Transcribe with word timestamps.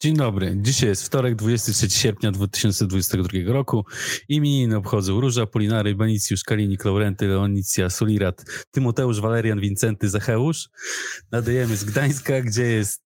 Dzień 0.00 0.16
dobry. 0.16 0.56
Dzisiaj 0.56 0.88
jest 0.88 1.06
wtorek, 1.06 1.34
23 1.34 1.90
sierpnia 1.90 2.32
2022 2.32 3.28
roku. 3.46 3.84
Imieniny 4.28 4.76
obchodzą 4.76 5.20
Róża, 5.20 5.46
Polinary, 5.46 5.94
Benicjusz, 5.94 6.44
Kalinik, 6.44 6.84
Laurenty, 6.84 7.26
Leonicja, 7.26 7.90
Sulirat, 7.90 8.44
Tymoteusz, 8.70 9.20
Walerian, 9.20 9.60
Wincenty, 9.60 10.08
Zacheusz. 10.08 10.68
Nadajemy 11.32 11.76
z 11.76 11.84
Gdańska, 11.84 12.40
gdzie 12.40 12.62
jest 12.64 13.02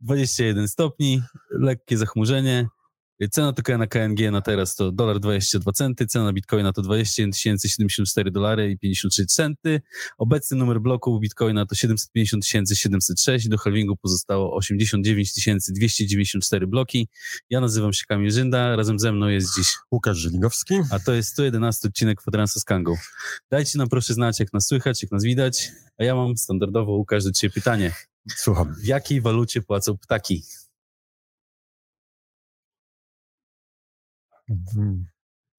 21 0.00 0.68
stopni, 0.68 1.22
lekkie 1.50 1.98
zachmurzenie. 1.98 2.66
Cena 3.30 3.52
tokena 3.52 3.78
na 3.78 3.86
KNG 3.86 4.30
na 4.30 4.40
teraz 4.40 4.74
to 4.74 4.92
dolar 4.92 5.20
22 5.20 5.72
centy, 5.72 6.06
cena 6.06 6.24
na 6.24 6.32
bitcoina 6.32 6.72
to 6.72 6.82
21 6.82 7.32
074 7.32 8.30
dolary 8.30 8.70
i 8.70 8.78
53 8.78 9.26
centy. 9.26 9.80
Obecny 10.18 10.56
numer 10.56 10.80
bloku 10.80 11.20
bitcoina 11.20 11.66
to 11.66 11.74
750 11.74 12.44
706 12.44 13.48
do 13.48 13.58
halvingu 13.58 13.96
pozostało 13.96 14.56
89 14.56 15.32
294 15.68 16.66
bloki. 16.66 17.08
Ja 17.50 17.60
nazywam 17.60 17.92
się 17.92 18.04
Kamil 18.08 18.30
Żynda, 18.30 18.76
razem 18.76 18.98
ze 18.98 19.12
mną 19.12 19.28
jest 19.28 19.56
dziś 19.56 19.66
Łukasz 19.92 20.18
Żelinowski, 20.18 20.74
a 20.90 20.98
to 20.98 21.12
jest 21.12 21.28
111 21.28 21.88
odcinek 21.88 22.18
Kwadransa 22.18 22.60
z 22.60 22.64
Kangą. 22.64 22.94
Dajcie 23.50 23.78
nam 23.78 23.88
proszę 23.88 24.14
znać, 24.14 24.40
jak 24.40 24.52
nas 24.52 24.66
słychać, 24.66 25.02
jak 25.02 25.12
nas 25.12 25.24
widać, 25.24 25.70
a 25.98 26.04
ja 26.04 26.14
mam 26.14 26.36
standardowo, 26.36 26.92
Łukasz, 26.92 27.24
do 27.24 27.32
Ciebie 27.32 27.54
pytanie. 27.54 27.92
Słucham. 28.36 28.74
W 28.74 28.84
jakiej 28.84 29.20
walucie 29.20 29.62
płacą 29.62 29.98
ptaki? 29.98 30.42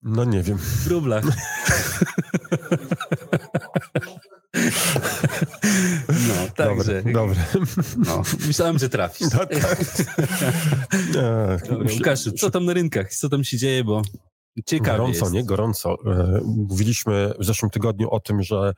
No 0.02 0.24
nie 0.24 0.42
wiem. 0.42 0.58
W 0.58 0.86
rublach. 0.86 1.24
No, 6.08 6.48
także. 6.56 7.02
Dobre. 7.12 7.36
No, 7.96 8.22
myślałem, 8.46 8.78
że 8.78 8.88
trafisz. 8.88 9.28
No, 9.32 9.46
tak. 9.46 9.78
Łukaszu, 11.92 12.32
co 12.32 12.50
tam 12.50 12.64
na 12.64 12.72
rynkach? 12.72 13.14
Co 13.14 13.28
tam 13.28 13.44
się 13.44 13.58
dzieje, 13.58 13.84
bo 13.84 14.02
ciekawe 14.66 14.98
Gorąco, 14.98 15.30
nie? 15.30 15.44
Gorąco. 15.44 15.96
E, 16.06 16.40
Mówiliśmy 16.44 17.34
w 17.38 17.44
zeszłym 17.44 17.70
tygodniu 17.70 18.10
o 18.10 18.20
tym, 18.20 18.42
że 18.42 18.72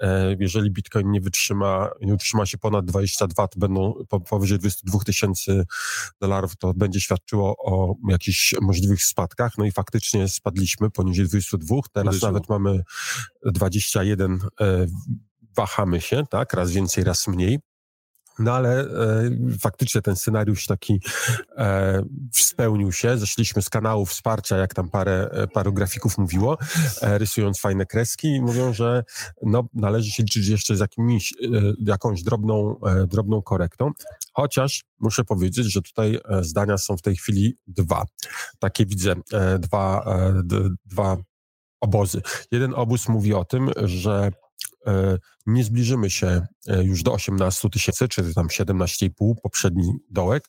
e, 0.00 0.36
jeżeli 0.40 0.70
Bitcoin 0.70 1.10
nie 1.10 1.20
wytrzyma, 1.20 1.90
nie 2.00 2.14
utrzyma 2.14 2.46
się 2.46 2.58
ponad 2.58 2.84
22, 2.84 3.48
to 3.48 3.58
będą 3.58 3.94
po- 4.08 4.20
powyżej 4.20 4.58
22 4.58 4.98
tysięcy 5.04 5.64
dolarów, 6.20 6.56
to 6.56 6.74
będzie 6.74 7.00
świadczyło 7.00 7.56
o 7.64 7.94
jakichś 8.08 8.54
możliwych 8.62 9.02
spadkach. 9.04 9.58
No 9.58 9.64
i 9.64 9.72
faktycznie 9.72 10.28
spadliśmy 10.28 10.90
poniżej 10.90 11.26
22. 11.28 11.76
Teraz 11.92 12.08
Uderzyło. 12.14 12.32
nawet 12.32 12.48
mamy 12.48 12.82
21, 13.44 14.40
e, 14.60 14.86
wahamy 15.56 16.00
się, 16.00 16.22
tak? 16.30 16.52
Raz 16.54 16.70
więcej, 16.70 17.04
raz 17.04 17.28
mniej. 17.28 17.58
No 18.42 18.52
ale 18.52 18.80
e, 18.80 18.86
faktycznie 19.60 20.02
ten 20.02 20.16
scenariusz 20.16 20.66
taki 20.66 21.00
e, 21.56 22.02
spełnił 22.32 22.92
się. 22.92 23.18
Zeszliśmy 23.18 23.62
z 23.62 23.70
kanału 23.70 24.06
wsparcia, 24.06 24.56
jak 24.56 24.74
tam 24.74 24.90
parę, 24.90 25.28
e, 25.32 25.46
paru 25.46 25.72
grafików 25.72 26.18
mówiło, 26.18 26.58
e, 27.02 27.18
rysując 27.18 27.60
fajne 27.60 27.86
kreski 27.86 28.28
i 28.28 28.42
mówią, 28.42 28.72
że 28.72 29.04
no, 29.42 29.68
należy 29.74 30.10
się 30.10 30.22
liczyć 30.22 30.48
jeszcze 30.48 30.76
z 30.76 30.80
jakimiś, 30.80 31.32
e, 31.32 31.36
jakąś 31.78 32.22
drobną, 32.22 32.80
e, 32.80 33.06
drobną 33.06 33.42
korektą. 33.42 33.90
Chociaż 34.32 34.84
muszę 35.00 35.24
powiedzieć, 35.24 35.72
że 35.72 35.82
tutaj 35.82 36.18
zdania 36.40 36.78
są 36.78 36.96
w 36.96 37.02
tej 37.02 37.16
chwili 37.16 37.56
dwa. 37.66 38.04
Takie 38.58 38.86
widzę, 38.86 39.14
dwa, 39.58 40.04
d, 40.44 40.68
dwa 40.84 41.16
obozy. 41.80 42.22
Jeden 42.50 42.74
obóz 42.74 43.08
mówi 43.08 43.34
o 43.34 43.44
tym, 43.44 43.70
że 43.84 44.30
nie 45.46 45.64
zbliżymy 45.64 46.10
się 46.10 46.46
e, 46.68 46.84
już 46.84 47.02
do 47.02 47.12
18 47.12 47.70
tysięcy, 47.70 48.08
czy 48.08 48.34
tam 48.34 48.46
17,5, 48.46 49.34
poprzedni 49.42 49.92
dołek, 50.10 50.48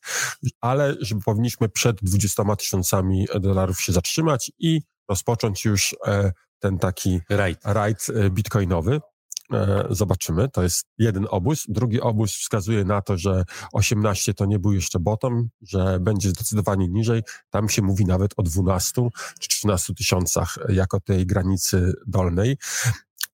ale 0.62 0.96
że 1.00 1.16
powinniśmy 1.26 1.70
przed 1.70 1.98
20 2.02 2.56
tysiącami 2.56 3.28
dolarów 3.40 3.82
się 3.82 3.92
zatrzymać 3.92 4.52
i 4.60 4.82
rozpocząć 5.10 5.66
już 5.66 5.96
e, 6.08 6.32
ten 6.60 6.78
taki 6.78 7.20
rajd 7.64 8.08
e, 8.10 8.30
bitcoinowy. 8.30 9.02
E, 9.54 9.88
Zobaczymy, 9.90 10.50
to 10.50 10.64
jest 10.64 10.86
jeden 10.98 11.28
obóz. 11.30 11.66
Drugi 11.68 12.02
obóz 12.02 12.32
wskazuje 12.32 12.86
na 12.86 13.02
to, 13.02 13.18
że 13.18 13.44
18 13.74 14.34
to 14.34 14.46
nie 14.46 14.60
był 14.60 14.74
jeszcze 14.74 15.00
bottom, 15.00 15.50
że 15.62 16.00
będzie 16.00 16.30
zdecydowanie 16.30 16.88
niżej. 16.88 17.22
Tam 17.50 17.70
się 17.70 17.82
mówi 17.82 18.06
nawet 18.06 18.32
o 18.38 18.44
12 18.44 19.10
czy 19.40 19.50
13 19.50 19.94
tysiącach 19.94 20.58
jako 20.70 21.00
tej 21.00 21.26
granicy 21.26 21.94
dolnej. 22.08 22.58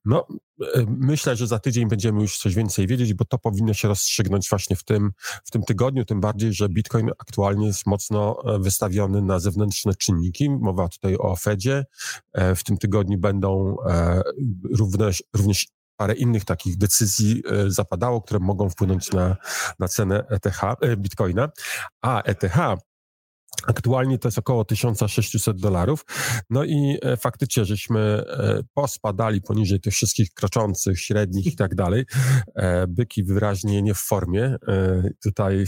No, 0.06 0.28
e, 0.62 0.86
myślę, 0.88 1.36
że 1.36 1.48
za 1.48 1.60
tydzień 1.60 1.88
będziemy 1.88 2.22
już 2.22 2.38
coś 2.38 2.56
więcej 2.56 2.88
wiedzieć, 2.88 3.14
bo 3.14 3.26
to 3.26 3.38
powinno 3.38 3.74
się 3.74 3.88
rozstrzygnąć 3.88 4.50
właśnie 4.50 4.76
w 4.76 4.84
tym, 4.84 5.12
w 5.46 5.52
tym 5.52 5.64
tygodniu, 5.64 6.06
tym 6.06 6.22
bardziej, 6.22 6.54
że 6.54 6.70
Bitcoin 6.70 7.10
aktualnie 7.20 7.68
jest 7.68 7.86
mocno 7.86 8.42
e, 8.56 8.60
wystawiony 8.60 9.22
na 9.22 9.40
zewnętrzne 9.40 9.96
czynniki. 9.96 10.50
Mowa 10.50 10.88
tutaj 10.88 11.16
o 11.20 11.36
Fedzie. 11.36 11.86
E, 12.34 12.56
W 12.56 12.64
tym 12.64 12.78
tygodniu 12.78 13.18
będą 13.18 13.76
również, 14.78 15.24
również 15.34 15.68
parę 15.98 16.14
innych 16.14 16.46
takich 16.46 16.78
decyzji 16.78 17.44
zapadało, 17.68 18.22
które 18.22 18.40
mogą 18.40 18.70
wpłynąć 18.70 19.12
na, 19.12 19.38
na 19.80 19.88
cenę 19.88 20.24
ETH, 20.30 20.62
Bitcoina. 20.98 21.50
A 22.02 22.22
ETH 22.22 22.58
Aktualnie 23.68 24.18
to 24.18 24.28
jest 24.28 24.40
około 24.40 24.66
1600 24.66 25.60
dolarów. 25.60 26.06
No 26.50 26.64
i 26.64 26.98
e, 27.02 27.18
faktycznie, 27.18 27.66
żeśmy 27.66 28.00
e, 28.00 28.60
pospadali 28.74 29.42
poniżej 29.42 29.80
tych 29.80 29.94
wszystkich 29.94 30.34
kroczących, 30.34 31.00
średnich 31.00 31.46
i 31.48 31.56
tak 31.56 31.76
dalej. 31.76 32.06
E, 32.56 32.88
byki 32.88 33.24
wyraźnie 33.24 33.82
nie 33.82 33.94
w 33.94 34.00
formie. 34.00 34.56
Tutaj 35.24 35.66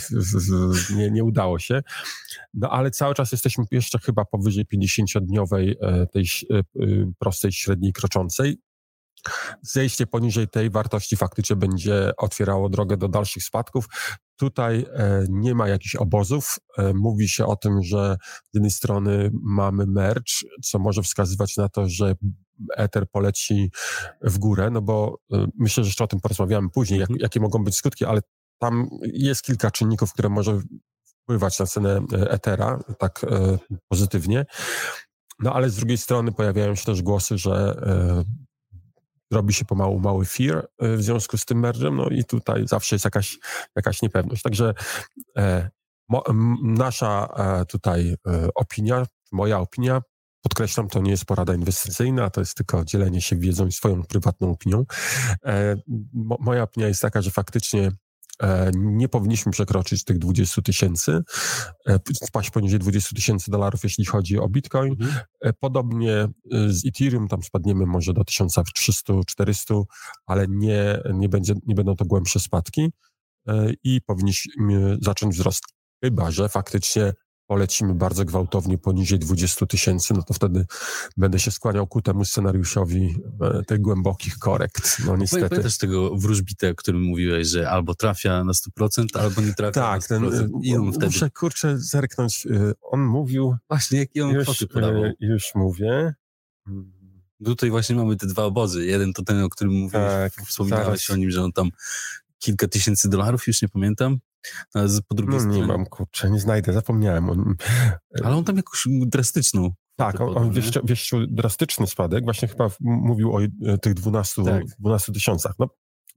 nie, 0.96 1.12
nie 1.12 1.24
udało 1.24 1.60
się. 1.60 1.82
No 2.54 2.70
ale 2.70 2.92
cały 2.92 3.14
czas 3.14 3.32
jesteśmy 3.32 3.66
jeszcze 3.72 4.00
chyba 4.00 4.26
powyżej 4.26 4.66
50-dniowej 4.66 5.76
e, 5.82 6.08
tej 6.08 6.26
y, 6.52 7.08
prostej, 7.20 7.52
średniej 7.52 7.94
kroczącej. 7.94 8.58
Zejście 9.62 10.08
poniżej 10.08 10.48
tej 10.48 10.70
wartości 10.70 11.18
faktycznie 11.18 11.56
będzie 11.56 12.12
otwierało 12.18 12.70
drogę 12.70 12.98
do 12.98 13.08
dalszych 13.08 13.44
spadków. 13.44 13.86
Tutaj 14.36 14.86
e, 14.94 15.26
nie 15.30 15.56
ma 15.56 15.68
jakichś 15.68 15.96
obozów. 15.96 16.60
E, 16.78 16.94
mówi 16.94 17.30
się 17.30 17.46
o 17.46 17.56
tym, 17.56 17.84
że 17.84 18.18
z 18.52 18.54
jednej 18.54 18.72
strony 18.72 19.32
mamy 19.44 19.86
merch, 19.88 20.34
co 20.64 20.80
może 20.80 21.04
wskazywać 21.04 21.58
na 21.58 21.70
to, 21.70 21.90
że 21.90 22.16
Ether 22.78 23.10
poleci 23.12 23.72
w 24.22 24.38
górę, 24.38 24.70
no 24.72 24.82
bo 24.82 25.18
e, 25.34 25.46
myślę, 25.60 25.84
że 25.84 25.88
jeszcze 25.88 26.04
o 26.04 26.08
tym 26.08 26.20
porozmawiamy 26.20 26.70
później, 26.70 27.00
jak, 27.00 27.10
Mhm. 27.10 27.22
jakie 27.24 27.40
mogą 27.40 27.64
być 27.64 27.76
skutki, 27.76 28.06
ale 28.06 28.22
tam 28.60 28.90
jest 29.04 29.42
kilka 29.42 29.72
czynników, 29.72 30.14
które 30.14 30.30
może 30.30 30.60
wpływać 31.24 31.60
na 31.60 31.66
cenę 31.66 32.02
Ethera 32.14 32.80
tak 33.00 33.26
pozytywnie. 33.88 34.46
No 35.40 35.54
ale 35.54 35.70
z 35.70 35.76
drugiej 35.76 35.98
strony 35.98 36.32
pojawiają 36.32 36.76
się 36.76 36.86
też 36.86 37.02
głosy, 37.02 37.38
że 37.38 37.76
robi 39.32 39.54
się 39.54 39.66
pomału 39.66 40.00
mały 40.00 40.26
fear 40.26 40.68
e, 40.80 40.98
w 40.98 41.04
związku 41.04 41.38
z 41.38 41.46
tym 41.46 41.60
mergem, 41.60 41.96
no 41.96 42.08
i 42.10 42.24
tutaj 42.24 42.68
zawsze 42.68 42.96
jest 42.96 43.06
jakaś, 43.06 43.38
jakaś 43.76 44.02
niepewność. 44.02 44.42
Także 44.42 44.74
e, 45.38 45.70
mo, 46.10 46.24
nasza 46.64 47.28
e, 47.38 47.66
tutaj 47.66 48.16
e, 48.28 48.48
opinia, 48.56 49.06
moja 49.32 49.60
opinia, 49.60 50.02
podkreślam, 50.42 50.88
to 50.88 51.02
nie 51.02 51.12
jest 51.12 51.26
porada 51.26 51.54
inwestycyjna, 51.54 52.30
to 52.30 52.42
jest 52.42 52.56
tylko 52.56 52.86
dzielenie 52.86 53.22
się 53.22 53.36
wiedzą 53.36 53.68
i 53.68 53.72
swoją 53.72 54.04
prywatną 54.04 54.52
opinią. 54.52 54.86
E, 55.46 55.76
mo, 56.14 56.38
moja 56.40 56.64
opinia 56.64 56.88
jest 56.88 57.02
taka, 57.02 57.22
że 57.22 57.32
faktycznie 57.32 57.92
nie 58.74 59.10
powinniśmy 59.10 59.52
przekroczyć 59.52 60.04
tych 60.04 60.18
20 60.18 60.62
tysięcy, 60.62 61.22
e, 61.88 62.00
spaść 62.14 62.50
poniżej 62.50 62.80
20 62.80 63.16
tysięcy 63.16 63.52
dolarów, 63.52 63.84
jeśli 63.84 64.06
chodzi 64.06 64.40
o 64.40 64.50
Bitcoin. 64.50 64.92
Mhm. 64.92 65.26
E, 65.42 65.54
Podobnie 65.54 66.28
z 66.68 66.86
Ethereum, 66.86 67.28
tam 67.28 67.44
spadniemy 67.44 67.86
może 67.86 68.14
do 68.14 68.22
1300-400, 68.22 69.84
ale 70.26 70.46
nie, 70.50 71.00
nie, 71.14 71.30
będzie, 71.30 71.54
nie 71.68 71.76
będą 71.76 71.96
to 71.96 72.06
głębsze 72.06 72.40
spadki 72.40 72.90
e, 73.48 73.72
i 73.84 74.02
powinniśmy 74.02 74.98
zacząć 75.02 75.36
wzrost. 75.36 75.64
Chyba, 76.04 76.32
że 76.32 76.50
faktycznie 76.50 77.14
polecimy 77.52 77.94
bardzo 77.96 78.26
gwałtownie 78.26 78.78
poniżej 78.78 79.20
20 79.20 79.66
tysięcy, 79.66 80.14
no 80.14 80.24
to 80.24 80.34
wtedy 80.34 80.66
będę 81.18 81.40
się 81.40 81.52
skłaniał 81.52 81.88
ku 81.88 82.02
temu 82.02 82.26
scenariuszowi 82.26 83.16
e, 83.42 83.64
tych 83.64 83.82
głębokich 83.82 84.38
korekt. 84.38 84.98
No 85.06 85.18
niestety. 85.18 85.50
Pamiętasz 85.50 85.78
tego 85.78 86.16
wróżbitę, 86.16 86.70
o 86.70 86.76
którym 86.76 87.02
mówiłeś, 87.02 87.48
że 87.48 87.70
albo 87.70 87.96
trafia 87.96 88.44
na 88.44 88.54
100%, 88.54 89.06
albo 89.20 89.42
nie 89.42 89.54
trafia 89.54 89.72
Tak, 89.72 90.02
na 90.02 90.08
ten, 90.08 90.24
100%. 90.30 90.50
I 90.64 90.76
on 90.76 90.88
y, 90.90 90.92
wtedy... 90.92 91.06
muszę 91.06 91.30
kurczę 91.30 91.80
zerknąć. 91.80 92.46
y, 92.46 92.74
On 92.82 93.06
mówił, 93.06 93.56
Właśnie, 93.70 94.00
jakie 94.00 94.26
on 94.26 94.32
już, 94.32 94.66
już 95.20 95.56
mówię. 95.56 96.14
Tutaj 97.46 97.70
właśnie 97.70 97.96
mamy 97.96 98.16
te 98.16 98.28
dwa 98.28 98.44
obozy. 98.44 98.86
Jeden 98.86 99.14
to 99.14 99.24
ten, 99.24 99.44
o 99.44 99.50
którym 99.50 99.74
mówiłeś, 99.74 100.12
Tak, 100.12 100.34
wspominałeś 100.48 100.86
zaraz. 100.86 101.10
o 101.10 101.16
nim, 101.16 101.32
że 101.32 101.44
on 101.44 101.52
tam 101.52 101.70
kilka 102.40 102.68
tysięcy 102.68 103.10
dolarów, 103.10 103.48
już 103.48 103.62
nie 103.62 103.70
pamiętam. 103.70 104.20
Po 105.08 105.16
drugiej 105.16 105.38
No 105.40 105.46
nie 105.46 105.52
stronie... 105.54 105.68
mam, 105.68 105.86
kurczę, 105.86 106.30
nie 106.30 106.40
znajdę, 106.40 106.74
zapomniałem. 106.74 107.30
On, 107.30 107.56
Ale 108.26 108.36
on 108.36 108.44
tam 108.44 108.58
jakąś 108.58 108.84
drastyczną. 109.06 109.70
tak, 109.96 110.22
on, 110.22 110.38
on 110.38 110.52
wieszczył, 110.52 110.82
wieszczył 110.86 111.28
drastyczny 111.28 111.88
spadek, 111.88 112.24
właśnie 112.24 112.48
chyba 112.48 112.70
mówił 112.80 113.36
o 113.36 113.42
y, 113.42 113.50
tych 113.82 113.94
12 113.94 114.44
Tak. 114.46 114.64
12 114.80 115.12
tysiącach. 115.12 115.54
No, 115.60 115.68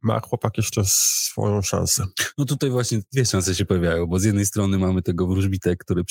ma 0.03 0.21
chłopak 0.21 0.57
jeszcze 0.57 0.83
swoją 0.87 1.63
szansę. 1.63 2.05
No 2.39 2.45
tutaj 2.45 2.71
właśnie 2.71 3.01
dwie 3.13 3.25
szanse 3.27 3.55
się 3.55 3.65
pojawiają, 3.67 4.07
bo 4.07 4.19
z 4.19 4.25
jednej 4.25 4.47
strony 4.47 4.79
mamy 4.79 5.03
tego 5.03 5.27
wróżbitę, 5.27 5.77
który 5.77 6.03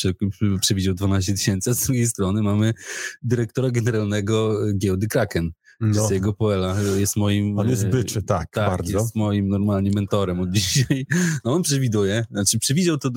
przewidział 0.62 0.94
12 0.94 1.33
tysięcy, 1.33 1.69
a 1.69 1.74
z 1.74 1.80
drugiej 1.86 2.07
strony 2.07 2.42
mamy 2.42 2.74
dyrektora 3.21 3.71
generalnego 3.71 4.59
giełdy 4.77 5.07
Kraken. 5.07 5.51
No. 5.83 6.12
jego 6.12 6.33
Poela 6.33 6.75
jest 6.81 7.15
moim... 7.15 7.59
On 7.59 7.69
jest 7.69 7.88
byczy, 7.88 8.24
tak, 8.24 8.50
tak 8.51 8.69
bardzo. 8.69 8.97
jest 8.97 9.15
moim 9.15 9.47
normalnie 9.47 9.91
mentorem 9.91 10.39
od 10.39 10.51
dzisiaj. 10.51 11.06
No 11.45 11.53
on 11.53 11.62
przewiduje, 11.62 12.25
znaczy 12.31 12.59
przewidział 12.59 12.97
to 12.97 13.09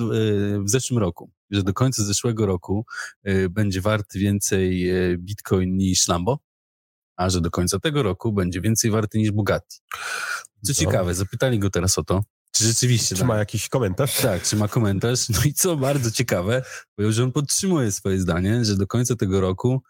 w 0.63 0.69
zeszłym 0.69 0.99
roku, 0.99 1.31
że 1.51 1.63
do 1.63 1.73
końca 1.73 2.03
zeszłego 2.03 2.45
roku 2.45 2.85
będzie 3.49 3.81
wart 3.81 4.13
więcej 4.13 4.91
Bitcoin 5.17 5.77
niż 5.77 6.07
Lambo 6.07 6.39
a 7.17 7.29
że 7.29 7.41
do 7.41 7.51
końca 7.51 7.79
tego 7.79 8.03
roku 8.03 8.33
będzie 8.33 8.61
więcej 8.61 8.91
warty 8.91 9.17
niż 9.17 9.31
Bugatti. 9.31 9.77
Co 10.63 10.67
no. 10.67 10.73
ciekawe, 10.73 11.15
zapytali 11.15 11.59
go 11.59 11.69
teraz 11.69 11.97
o 11.97 12.03
to, 12.03 12.23
czy 12.51 12.63
rzeczywiście... 12.63 13.15
Czy 13.15 13.19
tak, 13.21 13.27
ma 13.27 13.37
jakiś 13.37 13.69
komentarz? 13.69 14.17
Tak, 14.17 14.43
czy 14.43 14.55
ma 14.55 14.67
komentarz. 14.67 15.29
No 15.29 15.39
i 15.45 15.53
co 15.53 15.77
bardzo 15.77 16.11
ciekawe, 16.11 16.63
powiedział, 16.95 17.11
że 17.11 17.23
on 17.23 17.31
podtrzymuje 17.31 17.91
swoje 17.91 18.19
zdanie, 18.19 18.65
że 18.65 18.77
do 18.77 18.87
końca 18.87 19.15
tego 19.15 19.41
roku 19.41 19.83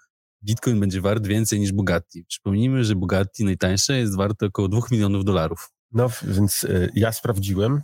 Bitcoin 0.43 0.79
będzie 0.79 1.01
wart 1.01 1.27
więcej 1.27 1.59
niż 1.59 1.71
Bugatti. 1.71 2.25
Przypomnijmy, 2.25 2.83
że 2.83 2.95
Bugatti 2.95 3.45
najtańsze 3.45 3.97
jest 3.97 4.15
warte 4.15 4.45
około 4.45 4.67
2 4.67 4.81
milionów 4.91 5.25
dolarów. 5.25 5.69
No, 5.91 6.09
więc 6.23 6.63
y, 6.63 6.91
ja 6.95 7.11
sprawdziłem 7.11 7.81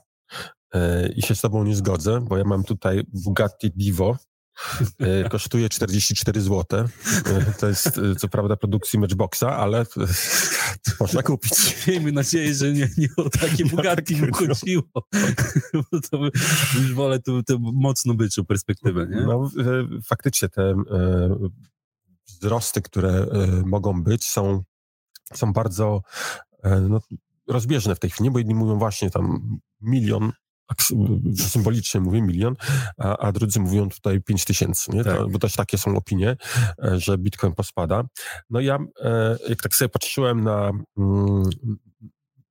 y, 0.75 0.79
i 1.15 1.21
się 1.21 1.35
z 1.35 1.41
tobą 1.41 1.63
nie 1.63 1.75
zgodzę, 1.75 2.21
bo 2.21 2.37
ja 2.37 2.43
mam 2.43 2.63
tutaj 2.63 3.03
Bugatti 3.13 3.71
Divo 3.75 4.17
E, 4.99 5.29
kosztuje 5.29 5.69
44 5.69 6.41
zł. 6.41 6.87
To 7.59 7.67
jest 7.67 7.99
co 8.17 8.27
prawda 8.27 8.55
produkcji 8.55 8.99
Matchboxa, 8.99 9.43
ale 9.43 9.85
można 10.99 11.23
kupić. 11.23 11.51
Miejmy 11.87 12.11
nadzieję, 12.11 12.53
że 12.53 12.73
nie, 12.73 12.89
nie 12.97 13.07
o 13.17 13.29
takie 13.29 13.65
Bugatti 13.65 14.15
mu 14.15 14.33
chodziło. 14.33 14.83
Bo 15.73 16.01
to 16.11 16.17
już 16.75 16.93
wolę 16.93 17.19
tu, 17.19 17.43
tu 17.43 17.59
mocno 17.59 18.13
byczą 18.13 18.45
perspektywę, 18.45 19.07
nie? 19.07 19.21
No, 19.21 19.49
faktycznie 20.07 20.49
te 20.49 20.75
wzrosty, 22.27 22.81
które 22.81 23.27
mogą 23.65 24.03
być, 24.03 24.25
są, 24.27 24.63
są 25.33 25.53
bardzo 25.53 26.01
no, 26.63 27.01
rozbieżne 27.47 27.95
w 27.95 27.99
tej 27.99 28.09
chwili, 28.09 28.31
bo 28.31 28.39
jedni 28.39 28.55
mówią 28.55 28.77
właśnie 28.77 29.09
tam 29.09 29.59
milion 29.81 30.31
symbolicznie 31.37 32.01
mówię 32.01 32.21
milion, 32.21 32.55
a, 32.97 33.17
a 33.17 33.31
drudzy 33.31 33.59
mówią 33.59 33.89
tutaj 33.89 34.21
pięć 34.21 34.45
tysięcy, 34.45 34.91
nie? 34.91 35.03
Tak. 35.03 35.17
To, 35.17 35.27
bo 35.27 35.39
też 35.39 35.53
takie 35.53 35.77
są 35.77 35.97
opinie, 35.97 36.37
e, 36.83 36.99
że 36.99 37.17
Bitcoin 37.17 37.53
pospada. 37.53 38.03
No 38.49 38.59
ja, 38.59 38.79
e, 39.01 39.37
jak 39.49 39.61
tak 39.61 39.75
sobie 39.75 39.89
patrzyłem 39.89 40.43
na, 40.43 40.71
mm, 40.97 41.43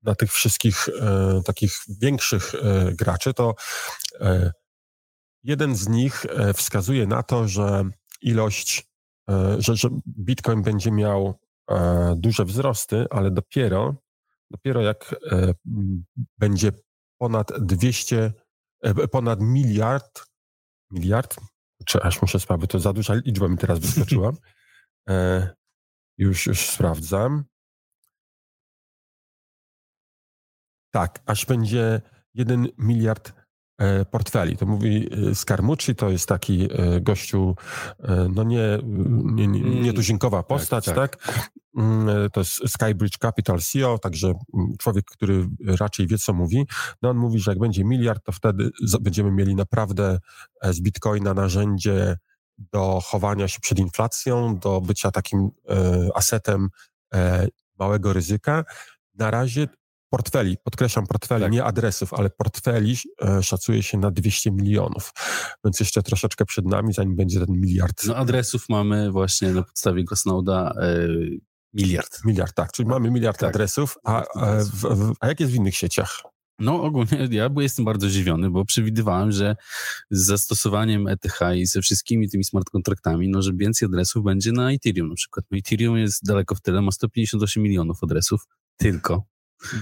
na 0.02 0.14
tych 0.14 0.32
wszystkich 0.32 0.88
e, 0.88 1.40
takich 1.44 1.72
większych 2.00 2.52
graczy, 2.92 3.34
to 3.34 3.54
jeden 5.44 5.76
z 5.76 5.88
nich 5.88 6.26
wskazuje 6.54 7.06
na 7.06 7.22
to, 7.22 7.48
że 7.48 7.84
ilość, 8.22 8.91
że, 9.58 9.76
że 9.76 9.88
Bitcoin 10.06 10.62
będzie 10.62 10.90
miał 10.90 11.38
duże 12.16 12.44
wzrosty, 12.44 13.06
ale 13.10 13.30
dopiero, 13.30 13.94
dopiero 14.50 14.80
jak 14.80 15.14
będzie 16.38 16.72
ponad 17.22 17.52
200, 17.60 18.32
e, 18.82 19.08
ponad 19.08 19.40
miliard, 19.40 20.26
miliard, 20.90 21.36
czy 21.86 22.02
aż 22.02 22.22
muszę 22.22 22.40
sprawdzić, 22.40 22.70
to 22.70 22.78
za 22.78 22.92
duża 22.92 23.14
liczba 23.14 23.48
mi 23.48 23.58
teraz 23.58 23.78
wyskoczyła. 23.78 24.32
E, 25.08 25.48
już, 26.18 26.46
już 26.46 26.70
sprawdzam. 26.70 27.44
Tak, 30.90 31.22
aż 31.26 31.46
będzie 31.46 32.00
1 32.34 32.68
miliard 32.78 33.28
e, 33.28 33.41
portfeli. 34.10 34.56
To 34.56 34.66
mówi 34.66 35.08
e, 35.30 35.34
Skarmucci, 35.34 35.94
to 35.94 36.10
jest 36.10 36.28
taki 36.28 36.68
gościu, 37.00 37.56
no 38.34 38.44
nie, 38.44 38.78
nie, 39.22 39.46
nie, 39.46 39.60
nietuzinkowa 39.60 40.36
mm, 40.36 40.44
postać, 40.44 40.84
tak, 40.84 40.94
tak. 40.94 41.16
tak? 41.16 41.50
To 42.32 42.40
jest 42.40 42.68
Skybridge 42.68 43.18
Capital 43.18 43.60
CEO, 43.60 43.98
także 43.98 44.26
mm, 44.28 44.72
człowiek, 44.78 45.04
który 45.04 45.46
raczej 45.66 46.06
wie, 46.06 46.18
co 46.18 46.32
mówi. 46.32 46.66
No 47.02 47.10
on 47.10 47.16
mówi, 47.16 47.38
że 47.38 47.50
jak 47.50 47.58
będzie 47.58 47.84
miliard, 47.84 48.24
to 48.24 48.32
wtedy 48.32 48.70
będziemy 49.00 49.30
mieli 49.30 49.54
naprawdę 49.54 50.18
e, 50.62 50.72
z 50.72 50.80
Bitcoina 50.80 51.34
narzędzie 51.34 52.16
do 52.58 53.00
chowania 53.04 53.48
się 53.48 53.60
przed 53.60 53.78
inflacją, 53.78 54.58
do 54.58 54.80
bycia 54.80 55.10
takim 55.10 55.50
e, 55.68 56.08
asetem 56.14 56.68
e, 57.14 57.48
małego 57.78 58.12
ryzyka. 58.12 58.64
Na 59.14 59.30
razie 59.30 59.68
portfeli, 60.12 60.56
podkreślam 60.64 61.06
portfeli, 61.06 61.42
tak. 61.42 61.52
nie 61.52 61.64
adresów, 61.64 62.14
ale 62.14 62.30
portfeli 62.30 62.96
e, 63.22 63.42
szacuje 63.42 63.82
się 63.82 63.98
na 63.98 64.10
200 64.10 64.50
milionów. 64.50 65.12
Więc 65.64 65.80
jeszcze 65.80 66.02
troszeczkę 66.02 66.44
przed 66.44 66.66
nami, 66.66 66.92
zanim 66.92 67.16
będzie 67.16 67.46
ten 67.46 67.60
miliard. 67.60 68.04
No 68.06 68.16
adresów 68.16 68.68
mamy 68.68 69.10
właśnie 69.10 69.48
na 69.48 69.62
podstawie 69.62 70.04
Gosnauda 70.04 70.74
e, 70.80 71.08
Miliard. 71.74 72.24
Miliard, 72.24 72.54
tak. 72.54 72.72
Czyli 72.72 72.88
mamy 72.88 73.10
miliard 73.10 73.38
tak. 73.38 73.48
adresów. 73.48 73.98
A, 74.04 74.24
a, 74.34 74.56
w, 74.56 74.70
w, 74.70 75.12
a 75.20 75.28
jak 75.28 75.40
jest 75.40 75.52
w 75.52 75.54
innych 75.54 75.76
sieciach? 75.76 76.22
No 76.58 76.82
ogólnie 76.82 77.28
ja 77.30 77.50
jestem 77.58 77.84
bardzo 77.84 78.08
zdziwiony, 78.08 78.50
bo 78.50 78.64
przewidywałem, 78.64 79.32
że 79.32 79.56
z 80.10 80.26
zastosowaniem 80.26 81.08
ETH 81.08 81.40
i 81.56 81.66
ze 81.66 81.82
wszystkimi 81.82 82.30
tymi 82.30 82.44
smart 82.44 82.70
kontraktami, 82.70 83.28
no 83.28 83.42
że 83.42 83.52
więcej 83.54 83.86
adresów 83.86 84.24
będzie 84.24 84.52
na 84.52 84.72
Ethereum 84.72 85.08
na 85.08 85.14
przykład. 85.14 85.46
No 85.50 85.58
Ethereum 85.58 85.98
jest 85.98 86.24
daleko 86.24 86.54
w 86.54 86.60
tyle, 86.60 86.82
ma 86.82 86.92
158 86.92 87.62
milionów 87.62 87.98
adresów, 88.02 88.46
tylko. 88.76 89.31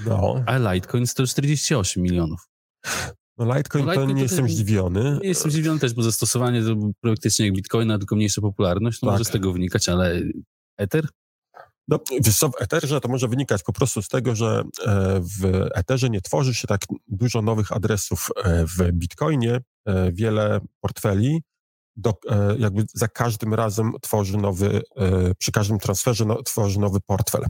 No. 0.06 0.43
A 0.47 0.59
Litecoin 0.59 1.06
148 1.06 2.03
milionów. 2.03 2.49
No 3.38 3.56
Litecoin, 3.56 3.85
no, 3.85 3.93
Litecoin 3.93 4.09
to 4.09 4.15
nie 4.15 4.23
jestem 4.23 4.49
zdziwiony. 4.49 5.19
Nie 5.23 5.29
jestem 5.29 5.50
zdziwiony 5.50 5.81
też, 5.81 5.94
bo 5.94 6.03
zastosowanie 6.03 6.62
to 6.62 6.77
praktycznie 7.00 7.47
jak 7.47 7.55
Bitcoina, 7.55 7.99
tylko 7.99 8.17
mniejsza 8.17 8.41
popularność, 8.41 9.03
no 9.03 9.09
tak. 9.09 9.15
może 9.15 9.25
z 9.25 9.31
tego 9.31 9.53
wynikać, 9.53 9.88
ale 9.88 10.23
Ether 10.79 11.09
no, 11.91 11.99
wiesz 12.25 12.38
co, 12.38 12.49
w 12.49 12.62
Etherze 12.62 13.00
to 13.00 13.09
może 13.09 13.29
wynikać 13.29 13.62
po 13.62 13.73
prostu 13.73 14.03
z 14.03 14.09
tego, 14.09 14.35
że 14.35 14.62
e, 14.87 15.21
w 15.21 15.69
Etherze 15.75 16.11
nie 16.11 16.21
tworzy 16.21 16.55
się 16.55 16.69
tak 16.69 16.81
dużo 17.09 17.43
nowych 17.43 17.73
adresów 17.73 18.29
e, 18.44 18.67
w 18.67 18.93
Bitcoinie, 18.93 19.61
e, 19.87 20.12
wiele 20.12 20.61
portfeli, 20.81 21.43
do, 22.00 22.14
jakby 22.58 22.85
za 22.94 23.08
każdym 23.08 23.55
razem 23.55 23.93
tworzy 24.02 24.37
nowy, 24.37 24.82
przy 25.38 25.52
każdym 25.52 25.79
transferze 25.79 26.25
no, 26.25 26.43
tworzy 26.43 26.81
nowy 26.81 27.00
portfel. 27.00 27.44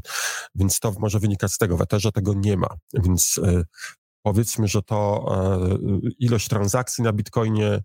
Więc 0.55 0.81
to 0.81 0.93
może 0.99 1.19
wynikać 1.19 1.53
z 1.53 1.59
tego. 1.59 1.77
W 1.77 1.83
Etherze 1.83 2.13
tego 2.13 2.35
nie 2.35 2.57
ma. 2.57 2.69
Więc 2.95 3.41
powiedzmy, 4.23 4.69
że 4.69 4.83
to 4.83 5.27
ilość 6.19 6.49
transakcji 6.49 7.05
na 7.05 7.13
Bitcoinie 7.13 7.83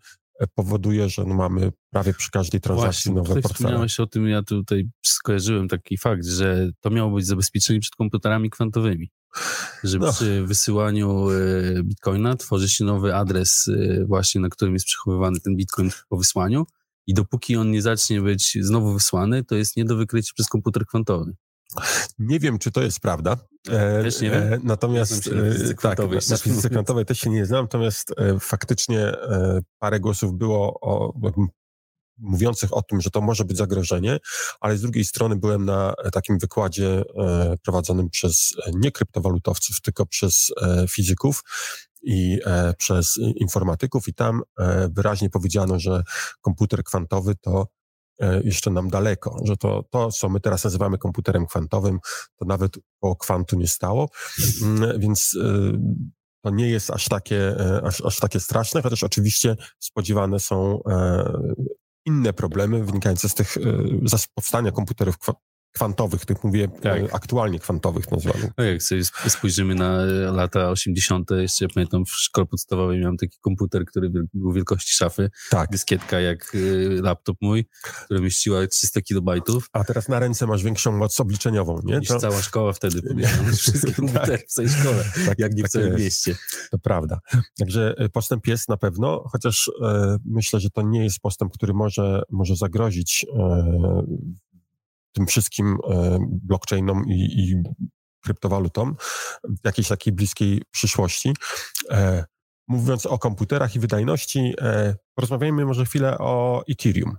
powoduje, 0.56 1.10
że 1.10 1.24
no 1.26 1.36
mamy 1.36 1.72
prawie 1.92 2.14
przy 2.14 2.32
każdej 2.32 2.62
transakcji 2.62 3.12
Właśnie, 3.12 3.30
nowe 3.30 3.42
portfele. 3.42 3.54
Wspomniałeś 3.54 4.00
o 4.00 4.08
tym, 4.08 4.27
ja 4.27 4.44
tutaj 4.44 4.89
skojarzyłem 5.06 5.68
taki 5.68 5.98
fakt, 5.98 6.25
że 6.25 6.70
to 6.80 6.89
miało 6.89 7.12
być 7.12 7.25
zabezpieczenie 7.27 7.80
przed 7.80 7.96
komputerami 7.96 8.50
kwantowymi. 8.50 9.12
Że 9.84 10.00
no. 10.00 10.13
przy 10.13 10.46
wysyłaniu 10.46 11.30
e, 11.30 11.84
bitcoina 11.84 12.36
tworzy 12.36 12.70
się 12.70 12.86
nowy 12.86 13.15
adres 13.15 13.68
e, 13.68 14.06
właśnie, 14.06 14.42
na 14.42 14.50
którym 14.50 14.74
jest 14.74 14.86
przechowywany 14.86 15.39
ten 15.39 15.56
bitcoin 15.56 15.89
po 16.10 16.18
wysłaniu 16.18 16.65
i 17.08 17.13
dopóki 17.13 17.56
on 17.56 17.72
nie 17.72 17.82
zacznie 17.82 18.22
być 18.22 18.58
znowu 18.62 18.94
wysłany, 18.94 19.44
to 19.44 19.56
jest 19.56 19.77
nie 19.77 19.86
do 19.86 19.96
wykrycia 19.96 20.32
przez 20.36 20.48
komputer 20.48 20.86
kwantowy. 20.86 21.36
Nie 22.19 22.39
wiem, 22.39 22.60
czy 22.60 22.72
to 22.72 22.81
jest 22.81 23.00
prawda. 23.00 23.38
E, 23.69 24.03
nie 24.22 24.29
wiem. 24.29 24.53
E, 24.53 24.60
natomiast 24.63 25.31
na 25.31 25.95
tak, 25.95 26.00
na, 26.00 26.05
na 26.05 26.38
fizyce 26.38 26.69
kwantowej 26.69 27.05
też 27.05 27.19
się 27.19 27.29
nie 27.29 27.45
znam, 27.45 27.63
natomiast 27.63 28.12
e, 28.17 28.39
faktycznie 28.39 29.00
e, 29.00 29.60
parę 29.79 30.00
głosów 30.00 30.38
było 30.38 30.79
o, 30.81 31.13
mówiących 32.17 32.74
o 32.74 32.81
tym, 32.81 33.01
że 33.01 33.10
to 33.10 33.22
może 33.22 33.45
być 33.45 33.57
zagrożenie, 33.57 34.17
ale 34.60 34.77
z 34.77 34.81
drugiej 34.81 35.05
strony 35.05 35.36
byłem 35.36 35.65
na 35.65 35.93
takim 36.12 36.38
wykładzie 36.38 37.03
e, 37.17 37.55
prowadzonym 37.63 38.10
przez 38.10 38.53
nie 38.74 38.91
kryptowalutowców, 38.91 39.81
tylko 39.81 40.05
przez 40.05 40.51
e, 40.62 40.86
fizyków 40.88 41.43
i 42.07 42.39
przez 42.77 43.17
informatyków 43.17 44.07
i 44.07 44.13
tam 44.13 44.41
wyraźnie 44.89 45.29
powiedziano, 45.29 45.79
że 45.79 46.03
komputer 46.41 46.84
kwantowy 46.84 47.36
to 47.36 47.67
E, 47.67 47.75
jeszcze 48.43 48.72
nam 48.72 48.89
daleko, 48.89 49.39
że 49.43 49.57
to, 49.57 49.84
to, 49.89 50.12
co 50.12 50.29
my 50.29 50.39
teraz 50.39 50.63
nazywamy 50.63 50.98
komputerem 50.98 51.45
kwantowym, 51.45 52.00
to 52.39 52.45
nawet 52.45 52.72
po 53.00 53.15
kwantu 53.15 53.57
nie 53.57 53.67
stało, 53.67 54.10
mm, 54.62 55.00
więc 55.00 55.38
e, 55.43 55.72
to 56.43 56.50
nie 56.50 56.69
jest 56.69 56.91
aż 56.91 57.05
takie, 57.05 57.60
e, 57.60 57.81
aż, 57.84 58.05
aż 58.05 58.19
takie 58.19 58.39
straszne, 58.39 58.81
chociaż 58.81 59.03
oczywiście 59.03 59.55
spodziewane 59.79 60.39
są 60.39 60.79
inne 62.05 62.34
problemy 62.34 62.84
wynikające 62.84 63.29
z 63.29 63.34
tych, 63.34 63.57
z 64.05 64.27
powstania 64.27 64.72
komputerów 64.72 65.17
kwantowych, 65.75 66.25
tych 66.25 66.44
mówię 66.44 66.67
tak. 66.82 67.01
aktualnie 67.12 67.60
kwantowych 67.60 68.12
nazwanych. 68.12 68.51
No 68.58 68.63
jak 68.63 68.84
sobie 68.84 69.01
spojrzymy 69.05 69.75
na 69.75 70.05
lata 70.32 70.70
80., 70.70 71.32
jeszcze 71.32 71.67
pamiętam 71.67 72.05
w 72.05 72.10
szkole 72.10 72.48
podstawowej 72.48 73.00
miałem 73.00 73.17
taki 73.17 73.38
komputer, 73.41 73.86
który 73.86 74.10
był 74.34 74.53
wielkości 74.53 74.96
szafy, 74.96 75.29
tak. 75.50 75.70
dyskietka 75.70 76.20
jak 76.20 76.58
laptop 77.01 77.38
mój, 77.41 77.65
która 78.05 78.22
mieściła 78.22 78.67
300 78.67 79.01
kilobajtów. 79.01 79.70
A 79.74 79.84
teraz 79.84 80.10
na 80.10 80.20
ręce 80.20 80.48
masz 80.48 80.63
większą 80.63 80.91
moc 80.91 81.20
obliczeniową, 81.20 81.79
nie? 81.84 82.01
To... 82.01 82.20
cała 82.20 82.41
szkoła 82.41 82.74
wtedy 82.74 83.01
podjęła 83.01 83.34
wszystkie 83.58 83.94
komputery 84.01 84.38
tak. 84.38 84.48
w 84.48 84.53
całej 84.53 84.72
szkole, 84.72 85.03
tak, 85.25 85.39
jak 85.39 85.53
nie 85.53 85.62
tak 85.62 85.70
w 85.70 85.74
całym 85.74 85.96
mieście. 85.96 86.36
To 86.72 86.79
prawda. 86.79 87.20
Także 87.60 87.96
postęp 88.13 88.48
jest 88.48 88.70
na 88.70 88.77
pewno, 88.77 89.24
chociaż 89.32 89.72
e, 89.82 90.17
myślę, 90.25 90.60
że 90.60 90.70
to 90.70 90.82
nie 90.82 91.03
jest 91.03 91.20
postęp, 91.20 91.53
który 91.53 91.74
może, 91.74 92.22
może 92.32 92.55
zagrozić 92.55 93.25
e, 93.39 94.03
tym 95.15 95.27
wszystkim 95.27 95.77
e, 95.89 96.17
blockchainom 96.22 97.05
i, 97.07 97.13
i 97.13 97.63
kryptowalutom 98.24 98.95
w 99.43 99.65
jakiejś 99.65 99.88
takiej 99.88 100.13
bliskiej 100.13 100.62
przyszłości. 100.72 101.34
E, 101.91 102.25
mówiąc 102.67 103.05
o 103.05 103.19
komputerach 103.19 103.75
i 103.75 103.79
wydajności, 103.79 104.53
e, 104.62 104.95
porozmawiajmy 105.13 105.65
może 105.65 105.86
chwilę 105.86 106.17
o 106.17 106.63
Ethereum, 106.69 107.17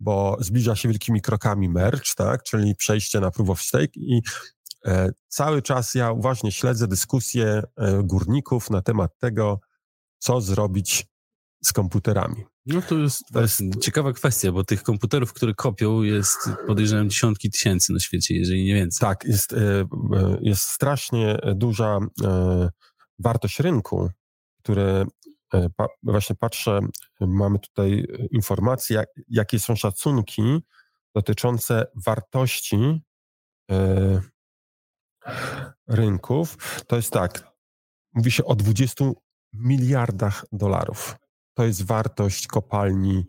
bo 0.00 0.36
zbliża 0.40 0.76
się 0.76 0.88
wielkimi 0.88 1.20
krokami 1.20 1.68
merge, 1.68 2.14
tak, 2.16 2.42
czyli 2.42 2.76
przejście 2.76 3.20
na 3.20 3.30
proof 3.30 3.50
of 3.50 3.62
stake 3.62 3.92
i 3.96 4.22
cały 5.28 5.62
czas 5.62 5.94
ja 5.94 6.12
uważnie 6.12 6.52
śledzę 6.52 6.88
dyskusje 6.88 7.62
górników 8.04 8.70
na 8.70 8.82
temat 8.82 9.18
tego, 9.18 9.60
co 10.18 10.40
zrobić 10.40 11.06
z 11.64 11.72
komputerami. 11.72 12.44
No 12.66 12.82
to 12.82 12.98
jest, 12.98 13.24
to 13.32 13.40
jest 13.40 13.62
ciekawa 13.80 14.12
kwestia, 14.12 14.52
bo 14.52 14.64
tych 14.64 14.82
komputerów, 14.82 15.32
które 15.32 15.54
kopią 15.54 16.02
jest 16.02 16.38
podejrzewam 16.66 17.10
dziesiątki 17.10 17.50
tysięcy 17.50 17.92
na 17.92 18.00
świecie, 18.00 18.34
jeżeli 18.34 18.64
nie 18.64 18.74
więcej. 18.74 19.08
Tak, 19.08 19.24
jest, 19.24 19.52
e, 19.52 19.56
e, 19.58 20.38
jest 20.40 20.62
strasznie 20.62 21.38
duża 21.54 21.98
e, 22.24 22.68
wartość 23.18 23.60
rynku, 23.60 24.10
które 24.58 25.04
właśnie 26.02 26.36
patrzę, 26.36 26.80
mamy 27.20 27.58
tutaj 27.58 28.06
informacje, 28.30 29.04
jakie 29.28 29.58
są 29.58 29.76
szacunki 29.76 30.42
dotyczące 31.14 31.86
wartości 32.06 33.02
rynków. 35.88 36.56
To 36.86 36.96
jest 36.96 37.12
tak, 37.12 37.52
mówi 38.14 38.30
się 38.30 38.44
o 38.44 38.54
20 38.54 39.04
miliardach 39.52 40.44
dolarów. 40.52 41.16
To 41.58 41.64
jest 41.64 41.84
wartość 41.84 42.46
kopalni 42.46 43.26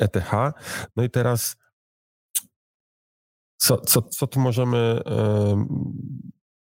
ETH. 0.00 0.34
E 0.34 0.52
no 0.96 1.02
i 1.02 1.10
teraz 1.10 1.56
co, 3.56 3.76
co, 3.80 4.02
co 4.02 4.26
tu 4.26 4.40
możemy 4.40 5.00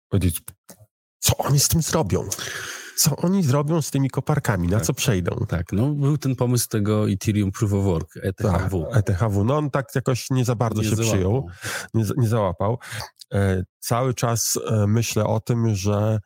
powiedzieć? 0.09 0.41
Co 1.19 1.37
oni 1.37 1.59
z 1.59 1.67
tym 1.67 1.81
zrobią? 1.81 2.29
Co 2.97 3.15
oni 3.15 3.43
zrobią 3.43 3.81
z 3.81 3.91
tymi 3.91 4.09
koparkami? 4.09 4.67
Na 4.67 4.77
tak, 4.77 4.85
co 4.85 4.93
przejdą? 4.93 5.45
Tak, 5.47 5.73
no 5.73 5.89
był 5.89 6.17
ten 6.17 6.35
pomysł 6.35 6.67
tego 6.67 7.09
Ethereum 7.09 7.51
Proof 7.51 7.73
of 7.73 7.83
Work, 7.83 8.17
ETHW. 8.21 8.87
Tak, 8.91 9.09
ETHW, 9.09 9.43
no 9.43 9.57
on 9.57 9.71
tak 9.71 9.95
jakoś 9.95 10.29
nie 10.29 10.45
za 10.45 10.55
bardzo 10.55 10.81
nie 10.81 10.89
się 10.89 10.95
załapał. 10.95 11.13
przyjął, 11.13 11.47
nie, 11.93 12.03
nie 12.17 12.27
załapał. 12.27 12.79
E, 13.33 13.63
cały 13.79 14.13
czas 14.13 14.59
e, 14.67 14.87
myślę 14.87 15.23
o 15.23 15.39
tym, 15.39 15.75
że 15.75 16.19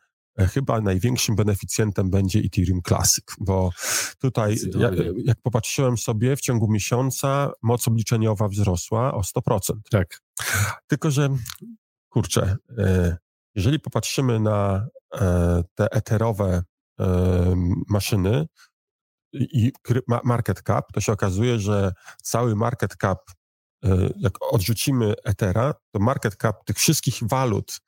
chyba 0.46 0.80
największym 0.80 1.36
beneficjentem 1.36 2.10
będzie 2.10 2.38
Ethereum 2.38 2.80
Classic, 2.88 3.24
bo 3.40 3.70
tutaj, 4.18 4.56
jak, 4.78 4.94
jak 5.24 5.38
popatrzyłem 5.42 5.98
sobie, 5.98 6.36
w 6.36 6.40
ciągu 6.40 6.70
miesiąca 6.70 7.50
moc 7.62 7.88
obliczeniowa 7.88 8.48
wzrosła 8.48 9.14
o 9.14 9.20
100%. 9.20 9.58
Tak. 9.90 10.20
Tylko, 10.86 11.10
że 11.10 11.28
kurczę, 12.08 12.56
e, 12.78 13.16
jeżeli 13.54 13.80
popatrzymy 13.80 14.40
na 14.40 14.86
e, 15.14 15.62
te 15.74 15.92
eterowe 15.92 16.62
maszyny 17.88 18.46
i 19.32 19.72
market 20.24 20.62
cap, 20.62 20.92
to 20.92 21.00
się 21.00 21.12
okazuje, 21.12 21.58
że 21.58 21.92
cały 22.22 22.56
market 22.56 22.96
cap, 22.96 23.18
jak 24.16 24.32
odrzucimy 24.52 25.14
Ethera, 25.24 25.74
to 25.90 26.00
market 26.00 26.36
cap 26.36 26.64
tych 26.64 26.76
wszystkich 26.76 27.14
walut, 27.22 27.80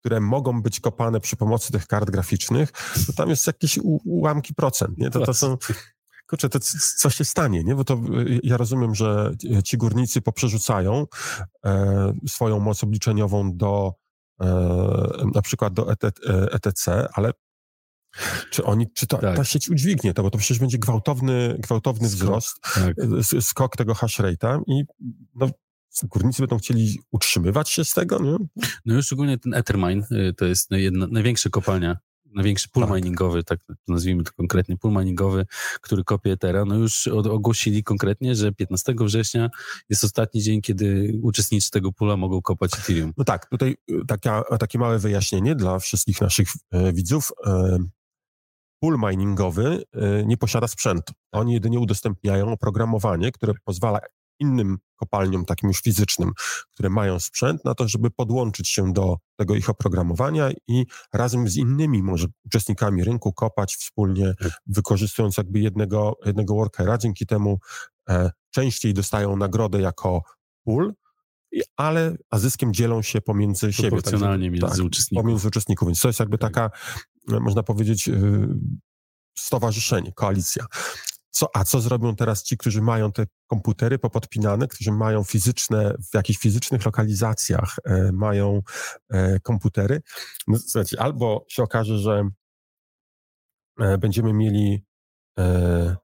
które 0.00 0.20
mogą 0.20 0.62
być 0.62 0.80
kopane 0.80 1.20
przy 1.20 1.36
pomocy 1.36 1.72
tych 1.72 1.86
kart 1.86 2.10
graficznych, 2.10 2.72
to 3.06 3.12
tam 3.12 3.30
jest 3.30 3.46
jakieś 3.46 3.78
ułamki 4.04 4.54
procent, 4.54 4.98
nie? 4.98 5.10
To, 5.10 5.20
to 5.20 5.34
są... 5.34 5.56
Kurczę, 6.28 6.48
to 6.48 6.58
co 6.98 7.10
się 7.10 7.24
stanie, 7.24 7.64
nie? 7.64 7.74
Bo 7.74 7.84
to 7.84 8.00
ja 8.42 8.56
rozumiem, 8.56 8.94
że 8.94 9.32
ci 9.64 9.76
górnicy 9.76 10.20
poprzerzucają 10.20 11.06
e, 11.64 12.12
swoją 12.28 12.60
moc 12.60 12.84
obliczeniową 12.84 13.56
do 13.56 13.92
e, 14.40 14.46
na 15.34 15.42
przykład 15.42 15.74
do 15.74 15.92
ET, 15.92 16.04
ETC, 16.52 17.08
ale 17.12 17.32
czy 18.50 18.64
oni, 18.64 18.92
czy 18.92 19.06
to, 19.06 19.18
tak. 19.18 19.36
ta 19.36 19.44
sieć 19.44 19.70
udźwignie 19.70 20.14
to, 20.14 20.22
bo 20.22 20.30
to 20.30 20.38
przecież 20.38 20.58
będzie 20.58 20.78
gwałtowny, 20.78 21.56
gwałtowny 21.58 22.08
skok, 22.08 22.20
wzrost, 22.20 22.60
tak. 22.74 22.94
skok 23.40 23.76
tego 23.76 23.94
hash 23.94 24.18
rate'a 24.18 24.60
i 24.66 24.84
no, 25.34 25.50
górnicy 26.04 26.42
będą 26.42 26.58
chcieli 26.58 26.98
utrzymywać 27.10 27.70
się 27.70 27.84
z 27.84 27.92
tego, 27.92 28.22
nie? 28.22 28.36
No 28.84 28.94
już 28.94 29.06
szczególnie 29.06 29.38
ten 29.38 29.54
Ethermine, 29.54 30.06
y, 30.12 30.34
to 30.34 30.44
jest 30.44 30.70
jedna, 30.70 31.06
największa 31.06 31.50
kopalnia, 31.50 31.96
największy 32.34 32.68
pool 32.68 32.86
tak. 32.86 32.96
miningowy, 32.96 33.44
tak 33.44 33.60
nazwijmy 33.88 34.24
to 34.24 34.32
konkretnie, 34.36 34.76
pool 34.76 34.94
miningowy, 34.94 35.46
który 35.80 36.04
kopie 36.04 36.32
Ethera, 36.32 36.64
no 36.64 36.74
już 36.74 37.06
ogłosili 37.08 37.82
konkretnie, 37.82 38.34
że 38.34 38.52
15 38.52 38.94
września 39.00 39.50
jest 39.88 40.04
ostatni 40.04 40.42
dzień, 40.42 40.62
kiedy 40.62 41.18
uczestnicy 41.22 41.70
tego 41.70 41.92
pula 41.92 42.16
mogą 42.16 42.42
kopać 42.42 42.74
Ethereum. 42.78 43.12
No 43.16 43.24
tak, 43.24 43.46
tutaj 43.46 43.76
y, 43.90 44.00
taka, 44.08 44.42
takie 44.58 44.78
małe 44.78 44.98
wyjaśnienie 44.98 45.54
dla 45.54 45.78
wszystkich 45.78 46.20
naszych 46.20 46.48
e, 46.70 46.92
widzów. 46.92 47.32
E, 47.46 47.78
pool 48.80 48.98
miningowy 48.98 49.82
nie 50.26 50.36
posiada 50.36 50.68
sprzętu. 50.68 51.12
Oni 51.32 51.52
jedynie 51.52 51.80
udostępniają 51.80 52.52
oprogramowanie, 52.52 53.32
które 53.32 53.52
pozwala 53.64 54.00
innym 54.40 54.78
kopalniom, 54.96 55.44
takim 55.44 55.68
już 55.68 55.80
fizycznym, 55.80 56.32
które 56.74 56.90
mają 56.90 57.20
sprzęt, 57.20 57.64
na 57.64 57.74
to, 57.74 57.88
żeby 57.88 58.10
podłączyć 58.10 58.68
się 58.68 58.92
do 58.92 59.16
tego 59.36 59.54
ich 59.54 59.70
oprogramowania 59.70 60.50
i 60.68 60.86
razem 61.12 61.48
z 61.48 61.56
innymi 61.56 62.02
może 62.02 62.26
uczestnikami 62.44 63.04
rynku 63.04 63.32
kopać 63.32 63.76
wspólnie, 63.76 64.34
tak. 64.40 64.52
wykorzystując 64.66 65.36
jakby 65.36 65.58
jednego, 65.58 66.16
jednego 66.26 66.54
workera. 66.54 66.98
Dzięki 66.98 67.26
temu 67.26 67.58
e, 68.08 68.30
częściej 68.50 68.94
dostają 68.94 69.36
nagrodę 69.36 69.80
jako 69.80 70.22
pool, 70.64 70.94
ale 71.76 72.16
a 72.30 72.38
zyskiem 72.38 72.74
dzielą 72.74 73.02
się 73.02 73.20
pomiędzy 73.20 73.72
siebie. 73.72 73.88
Proporcjonalnie 73.88 74.50
między 74.50 74.76
tak, 74.76 74.86
uczestników. 74.86 75.22
Pomiędzy 75.24 75.48
uczestników, 75.48 75.88
więc 75.88 76.00
to 76.00 76.08
jest 76.08 76.20
jakby 76.20 76.38
tak. 76.38 76.54
taka, 76.54 76.76
e, 77.32 77.40
można 77.40 77.62
powiedzieć, 77.62 78.08
y, 78.08 78.48
stowarzyszenie, 79.38 80.12
koalicja. 80.12 80.66
Co, 81.30 81.56
a 81.56 81.64
co 81.64 81.80
zrobią 81.80 82.16
teraz 82.16 82.42
ci, 82.42 82.56
którzy 82.56 82.82
mają 82.82 83.12
te 83.12 83.26
komputery 83.46 83.98
popodpinane, 83.98 84.68
którzy 84.68 84.92
mają 84.92 85.24
fizyczne, 85.24 85.94
w 86.10 86.14
jakichś 86.14 86.38
fizycznych 86.38 86.84
lokalizacjach 86.84 87.76
e, 87.84 88.12
mają 88.12 88.62
e, 89.10 89.40
komputery? 89.40 90.02
No, 90.46 90.58
słuchajcie, 90.58 91.00
albo 91.00 91.44
się 91.48 91.62
okaże, 91.62 91.98
że 91.98 92.28
e, 93.80 93.98
będziemy 93.98 94.32
mieli 94.32 94.84
e, 95.38 95.96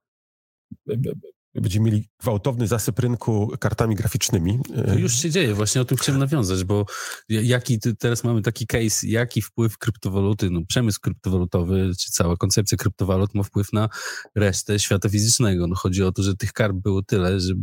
będziemy 1.55 1.85
mieli 1.87 2.09
gwałtowny 2.21 2.67
zasyp 2.67 2.99
rynku 2.99 3.53
kartami 3.61 3.95
graficznymi. 3.95 4.59
To 4.87 4.95
już 4.95 5.15
się 5.15 5.31
dzieje, 5.31 5.55
właśnie 5.55 5.81
o 5.81 5.85
tym 5.85 5.99
chciałem 5.99 6.21
nawiązać, 6.21 6.65
bo 6.65 6.87
jaki 7.29 7.79
teraz 7.99 8.25
mamy 8.25 8.43
taki 8.43 8.67
case, 8.67 9.07
jaki 9.07 9.43
wpływ 9.43 9.79
kryptowaluty, 9.79 10.51
no 10.51 10.61
przemysł 10.69 11.01
kryptowalutowy, 11.01 11.93
czy 11.99 12.13
cała 12.13 12.37
koncepcja 12.37 12.79
kryptowalut 12.79 13.35
ma 13.35 13.43
wpływ 13.43 13.73
na 13.73 13.89
resztę 14.35 14.79
świata 14.79 15.09
fizycznego. 15.09 15.67
No 15.67 15.75
chodzi 15.75 16.03
o 16.03 16.13
to, 16.13 16.23
że 16.23 16.37
tych 16.37 16.53
kart 16.53 16.75
było 16.75 17.03
tyle, 17.03 17.41
że 17.41 17.55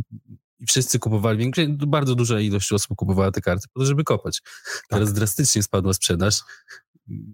i 0.62 0.66
wszyscy 0.66 0.98
kupowali, 0.98 1.52
bardzo 1.86 2.14
duża 2.14 2.40
ilość 2.40 2.72
osób 2.72 2.96
kupowała 2.96 3.30
te 3.30 3.40
karty 3.40 3.68
po 3.72 3.80
to, 3.80 3.86
żeby 3.86 4.04
kopać. 4.04 4.42
Teraz 4.88 5.08
tak. 5.08 5.14
drastycznie 5.14 5.62
spadła 5.62 5.94
sprzedaż. 5.94 6.40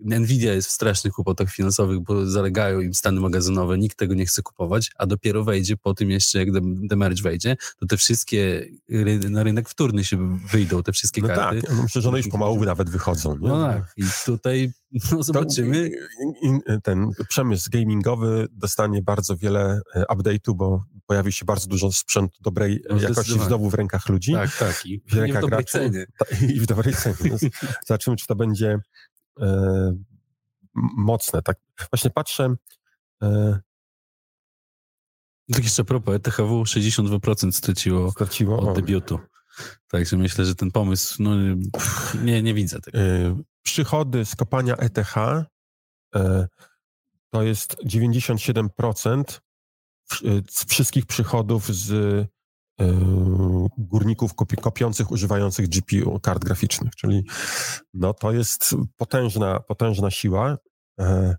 Nvidia 0.05 0.55
jest 0.55 0.69
w 0.69 0.71
strasznych 0.71 1.13
kłopotach 1.13 1.51
finansowych, 1.51 2.01
bo 2.01 2.27
zalegają 2.27 2.81
im 2.81 2.95
stany 2.95 3.21
magazynowe, 3.21 3.79
nikt 3.79 3.99
tego 3.99 4.15
nie 4.15 4.27
chce 4.27 4.43
kupować, 4.43 4.91
a 4.97 5.07
dopiero 5.07 5.45
wejdzie 5.45 5.77
po 5.77 5.95
tym 5.95 6.11
jeszcze, 6.11 6.39
jak 6.39 6.49
demerge 6.89 7.23
wejdzie, 7.23 7.57
to 7.81 7.87
te 7.87 7.97
wszystkie 7.97 8.67
na 9.31 9.43
rynek 9.43 9.69
wtórny 9.69 10.05
się 10.05 10.39
wyjdą, 10.53 10.83
te 10.83 10.93
wszystkie 10.93 11.23
no 11.23 11.29
karty. 11.29 11.63
Tak, 11.63 11.77
no 11.77 11.83
myślę, 11.83 12.03
że 12.03 12.09
one 12.09 12.19
już 12.19 12.29
pomału 12.29 12.65
nawet 12.65 12.91
wychodzą. 12.91 13.39
Nie? 13.39 13.49
No 13.49 13.67
tak, 13.67 13.93
i 13.97 14.05
tutaj 14.27 14.73
no, 15.13 15.23
zobaczymy. 15.23 15.91
To, 16.67 16.81
ten 16.83 17.11
przemysł 17.29 17.71
gamingowy 17.73 18.47
dostanie 18.53 19.03
bardzo 19.03 19.37
wiele 19.37 19.81
e, 19.95 20.03
update'u, 20.03 20.55
bo 20.55 20.85
pojawi 21.07 21.33
się 21.33 21.45
bardzo 21.45 21.67
dużo 21.67 21.93
sprzętu 21.93 22.39
dobrej 22.43 22.83
no, 22.91 23.01
jakości 23.01 23.41
znowu 23.47 23.71
w 23.71 23.75
rękach 23.75 24.09
ludzi. 24.09 24.33
Tak, 24.33 24.57
tak. 24.57 24.87
I 24.87 25.01
w, 25.01 25.15
w 25.15 25.33
dobrej 25.33 25.49
graczy. 25.49 25.73
cenie. 25.73 26.07
I 26.55 26.61
w 26.61 26.67
dobrej 26.67 26.95
cenie. 26.95 27.37
Zobaczymy, 27.87 28.17
czy 28.17 28.27
to 28.27 28.37
będzie 28.37 28.79
mocne. 30.97 31.43
Tak 31.43 31.57
właśnie 31.93 32.11
patrzę. 32.11 32.55
E, 33.23 33.61
tak 35.53 35.65
jeszcze 35.65 35.85
propos, 35.85 36.15
ETHW 36.15 36.63
62% 36.63 37.53
straciło, 37.53 38.11
straciło 38.11 38.61
od 38.61 38.77
debiutu. 38.77 39.19
Także 39.89 40.17
myślę, 40.17 40.45
że 40.45 40.55
ten 40.55 40.71
pomysł, 40.71 41.23
no 41.23 41.31
nie, 42.23 42.43
nie 42.43 42.55
widzę 42.55 42.81
tego. 42.81 42.99
Przychody 43.63 44.25
z 44.25 44.37
kopania 44.37 44.77
ETH 44.77 45.15
to 47.31 47.43
jest 47.43 47.77
97% 47.85 49.41
wszystkich 50.69 51.07
przychodów 51.07 51.69
z 51.75 52.27
górników 53.79 54.35
kopiących, 54.35 55.11
używających 55.11 55.69
GPU, 55.69 56.21
kart 56.21 56.45
graficznych, 56.45 56.97
czyli 56.97 57.27
no 57.95 58.15
to 58.15 58.33
jest 58.33 58.75
potężna, 58.97 59.61
potężna 59.61 60.11
siła. 60.11 60.59
E, 61.01 61.37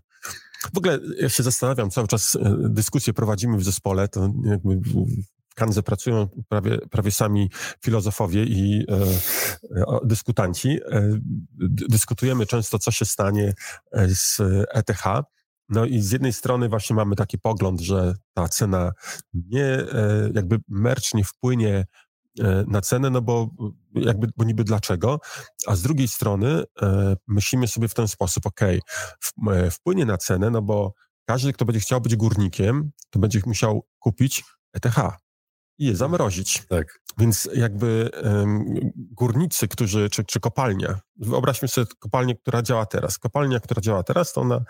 w 0.74 0.78
ogóle 0.78 0.98
ja 1.20 1.28
się 1.28 1.42
zastanawiam, 1.42 1.90
cały 1.90 2.08
czas 2.08 2.36
e, 2.36 2.56
dyskusję 2.58 3.12
prowadzimy 3.12 3.56
w 3.58 3.64
zespole, 3.64 4.08
to 4.08 4.32
jakby 4.44 4.76
w 4.76 5.54
Kanze 5.54 5.82
pracują 5.82 6.28
prawie, 6.48 6.78
prawie 6.78 7.10
sami 7.10 7.50
filozofowie 7.82 8.44
i 8.44 8.86
e, 8.88 8.94
e, 9.80 9.98
dyskutanci. 10.04 10.68
E, 10.68 11.20
dyskutujemy 11.88 12.46
często, 12.46 12.78
co 12.78 12.90
się 12.90 13.04
stanie 13.04 13.54
z 14.08 14.40
ETH. 14.74 15.04
No 15.70 15.84
i 15.84 16.00
z 16.00 16.12
jednej 16.12 16.32
strony 16.32 16.68
właśnie 16.68 16.96
mamy 16.96 17.16
taki 17.16 17.38
pogląd, 17.38 17.80
że 17.80 18.14
ta 18.34 18.48
cena 18.48 18.92
nie, 19.34 19.64
e, 19.64 20.30
jakby 20.34 20.58
merch 20.68 21.14
nie 21.14 21.24
wpłynie 21.24 21.86
e, 22.40 22.64
na 22.68 22.80
cenę, 22.80 23.10
no 23.10 23.22
bo 23.22 23.50
jakby, 23.94 24.28
bo 24.36 24.44
niby 24.44 24.64
dlaczego, 24.64 25.20
a 25.66 25.76
z 25.76 25.82
drugiej 25.82 26.08
strony 26.08 26.64
e, 26.82 27.16
myślimy 27.28 27.68
sobie 27.68 27.88
w 27.88 27.94
ten 27.94 28.08
sposób, 28.08 28.46
ok, 28.46 28.60
wpłynie 29.70 30.06
na 30.06 30.18
cenę, 30.18 30.50
no 30.50 30.62
bo 30.62 30.94
każdy, 31.24 31.52
kto 31.52 31.64
będzie 31.64 31.80
chciał 31.80 32.00
być 32.00 32.16
górnikiem, 32.16 32.90
to 33.10 33.18
będzie 33.18 33.40
musiał 33.46 33.86
kupić 33.98 34.44
ETH 34.72 34.96
i 35.80 35.86
je 35.86 35.96
zamrozić. 35.96 36.62
Tak. 36.68 37.00
Więc 37.18 37.48
jakby 37.54 38.10
um, 38.24 38.64
górnicy, 38.96 39.68
którzy, 39.68 40.10
czy, 40.10 40.24
czy 40.24 40.40
kopalnia, 40.40 41.00
wyobraźmy 41.16 41.68
sobie 41.68 41.86
kopalnię, 41.98 42.34
która 42.36 42.62
działa 42.62 42.86
teraz. 42.86 43.18
Kopalnia, 43.18 43.60
która 43.60 43.80
działa 43.80 44.02
teraz, 44.02 44.32
to 44.32 44.40
ona 44.40 44.64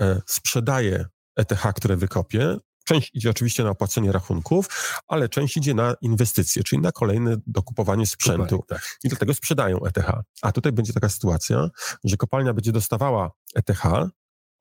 e, 0.00 0.20
sprzedaje 0.26 1.04
ETH, 1.36 1.62
które 1.74 1.96
wykopie. 1.96 2.56
Część 2.84 3.10
idzie 3.14 3.30
oczywiście 3.30 3.64
na 3.64 3.70
opłacenie 3.70 4.12
rachunków, 4.12 4.92
ale 5.08 5.28
część 5.28 5.56
idzie 5.56 5.74
na 5.74 5.94
inwestycje, 6.00 6.62
czyli 6.62 6.82
na 6.82 6.92
kolejne 6.92 7.36
dokupowanie 7.46 8.06
sprzętu. 8.06 8.64
tak. 8.68 8.98
I 9.04 9.08
dlatego 9.08 9.34
sprzedają 9.34 9.78
ETH. 9.84 10.10
A 10.42 10.52
tutaj 10.52 10.72
będzie 10.72 10.92
taka 10.92 11.08
sytuacja, 11.08 11.68
że 12.04 12.16
kopalnia 12.16 12.54
będzie 12.54 12.72
dostawała 12.72 13.30
ETH, 13.54 13.82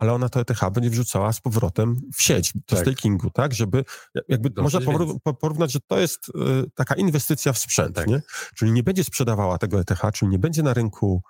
ale 0.03 0.13
ona 0.13 0.29
to 0.29 0.39
ETH 0.39 0.69
będzie 0.73 0.89
wrzucała 0.89 1.33
z 1.33 1.41
powrotem 1.41 2.01
w 2.13 2.21
sieć, 2.21 2.53
do 2.53 2.61
tak. 2.75 2.79
stakingu, 2.79 3.29
tak? 3.29 3.53
Żeby, 3.53 3.85
jakby 4.29 4.49
Dobrze 4.49 4.79
można 4.79 5.05
porównać, 5.39 5.71
że 5.71 5.79
to 5.87 5.99
jest 5.99 6.29
y, 6.29 6.31
taka 6.75 6.95
inwestycja 6.95 7.53
w 7.53 7.57
sprzęt, 7.57 7.95
tak. 7.95 8.07
nie? 8.07 8.21
Czyli 8.55 8.71
nie 8.71 8.83
będzie 8.83 9.03
sprzedawała 9.03 9.57
tego 9.57 9.79
ETH, 9.79 10.01
czyli 10.13 10.31
nie 10.31 10.39
będzie 10.39 10.63
na 10.63 10.73
rynku 10.73 11.21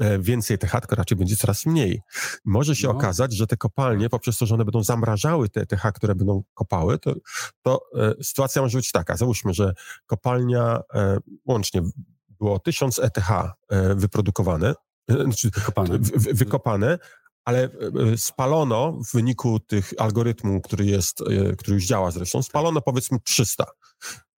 e, 0.00 0.18
więcej 0.18 0.54
ETH, 0.54 0.70
tylko 0.70 0.96
raczej 0.96 1.18
będzie 1.18 1.36
coraz 1.36 1.66
mniej. 1.66 2.02
Może 2.44 2.76
się 2.76 2.88
no. 2.88 2.94
okazać, 2.94 3.36
że 3.36 3.46
te 3.46 3.56
kopalnie, 3.56 4.08
poprzez 4.08 4.38
to, 4.38 4.46
że 4.46 4.54
one 4.54 4.64
będą 4.64 4.82
zamrażały 4.82 5.48
te 5.48 5.60
ETH, 5.60 5.82
które 5.94 6.14
będą 6.14 6.42
kopały, 6.54 6.98
to, 6.98 7.14
to 7.62 7.80
e, 7.94 8.24
sytuacja 8.24 8.62
może 8.62 8.78
być 8.78 8.92
taka. 8.92 9.16
Załóżmy, 9.16 9.54
że 9.54 9.74
kopalnia 10.06 10.80
e, 10.94 11.18
łącznie 11.44 11.82
było 12.28 12.58
1000 12.58 12.98
ETH 12.98 13.30
e, 13.30 13.94
wyprodukowane, 13.94 14.74
znaczy, 15.08 15.50
wykopane. 15.50 15.98
W, 15.98 16.38
wykopane, 16.38 16.98
ale 17.44 17.64
e, 17.64 17.68
e, 18.12 18.16
spalono 18.18 18.92
w 18.92 19.12
wyniku 19.12 19.60
tych 19.60 19.92
algorytmu, 19.98 20.60
który 20.60 20.86
jest, 20.86 21.20
e, 21.20 21.56
który 21.56 21.74
już 21.74 21.86
działa 21.86 22.10
zresztą, 22.10 22.42
spalono 22.42 22.80
powiedzmy 22.80 23.18
300. 23.24 23.64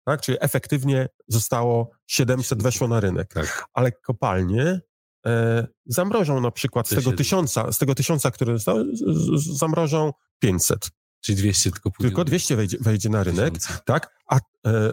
Tak? 0.05 0.21
Czyli 0.21 0.39
efektywnie 0.41 1.09
zostało 1.29 1.91
700 2.07 2.63
weszło 2.63 2.89
na 2.89 3.01
rynek. 3.01 3.35
Tak. 3.35 3.65
Ale 3.73 3.93
kopalnie 3.93 4.81
e, 5.27 5.67
zamrożą 5.87 6.41
na 6.41 6.51
przykład 6.51 6.89
z 6.89 6.95
tego 6.95 7.13
tysiąca, 7.13 7.73
z 7.73 7.79
tego 7.79 7.95
tysiąca, 7.95 8.31
które 8.31 8.53
zostały, 8.53 8.87
zamrożą 9.37 10.13
500. 10.39 10.91
Czyli 11.21 11.39
200 11.39 11.71
tylko 11.71 11.91
pójdzie. 11.91 12.09
Tylko 12.09 12.25
200 12.25 12.57
wejdzie, 12.57 12.79
wejdzie 12.81 13.09
na 13.09 13.23
rynek, 13.25 13.55
tak? 13.85 14.15
A 14.27 14.37
e, 14.67 14.93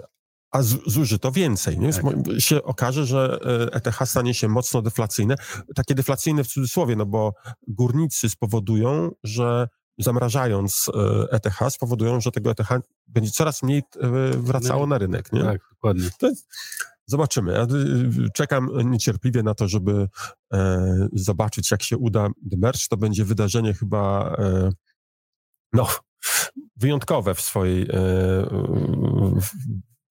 a 0.54 0.62
zużyto 0.62 1.32
więcej. 1.32 1.80
Nie? 1.80 1.94
Tak. 1.94 2.04
się 2.40 2.64
okaże, 2.64 3.06
że 3.06 3.40
ETH 3.72 4.02
e 4.02 4.06
stanie 4.06 4.34
się 4.34 4.48
mocno 4.48 4.82
deflacyjne. 4.82 5.36
Takie 5.76 5.96
deflacyjne 5.96 6.44
w 6.44 6.48
cudzysłowie, 6.48 6.96
no 6.96 7.06
bo 7.06 7.34
górnicy 7.68 8.30
spowodują, 8.30 9.12
że 9.24 9.68
zamrażając 9.98 10.92
ETH 11.32 11.62
e 11.62 11.72
spowodują, 11.72 12.22
że 12.22 12.32
tego 12.32 12.52
ETH 12.52 12.70
będzie 13.08 13.32
coraz 13.32 13.64
mniej 13.64 13.80
e, 13.80 14.10
wracało 14.38 14.88
na 14.88 14.98
rynek. 14.98 15.34
Nie? 15.34 15.44
Tak, 15.44 15.62
dokładnie. 15.70 16.10
zobaczymy. 17.06 17.54
Ja 17.54 17.68
czekam 18.34 18.70
niecierpliwie 18.92 19.44
na 19.44 19.54
to, 19.54 19.68
żeby 19.68 20.08
e, 20.54 21.08
zobaczyć, 21.14 21.72
jak 21.72 21.84
się 21.84 21.98
uda 21.98 22.28
The 22.52 22.58
Merch. 22.58 22.88
To 22.90 22.98
będzie 22.98 23.26
wydarzenie 23.26 23.74
chyba 23.74 24.36
e, 24.40 24.70
no, 25.74 25.88
wyjątkowe 26.76 27.36
w 27.36 27.42
swojej 27.42 27.84
e, 27.84 27.88
w, 29.42 29.50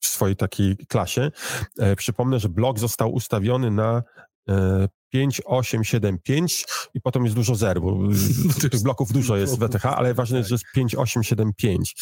w 0.02 0.06
swojej 0.06 0.36
takiej 0.36 0.76
klasie. 0.76 1.30
E, 1.78 1.96
przypomnę, 1.96 2.40
że 2.40 2.48
blok 2.48 2.78
został 2.78 3.12
ustawiony 3.12 3.70
na 3.70 4.02
e, 4.48 4.88
5, 5.10 5.42
8, 5.44 5.84
7, 5.84 6.18
5 6.18 6.66
i 6.94 7.00
potem 7.00 7.24
jest 7.24 7.36
dużo 7.36 7.54
zer, 7.54 7.80
bo 7.80 7.98
tych 8.70 8.82
bloków 8.82 9.12
dużo 9.12 9.36
jest 9.36 9.58
w 9.58 9.62
ETH, 9.62 9.86
ale 9.86 10.14
ważne 10.14 10.38
jest, 10.38 10.48
że 10.48 10.54
jest 10.54 10.64
5, 10.74 10.94
8, 10.94 11.22
7, 11.22 11.52
5. 11.56 11.94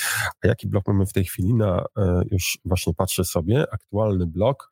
A 0.44 0.48
jaki 0.48 0.68
blok 0.68 0.88
mamy 0.88 1.06
w 1.06 1.12
tej 1.12 1.24
chwili? 1.24 1.54
Na, 1.54 1.84
e, 1.98 2.22
już 2.30 2.58
właśnie 2.64 2.94
patrzę 2.94 3.24
sobie, 3.24 3.64
aktualny 3.72 4.26
blok. 4.26 4.70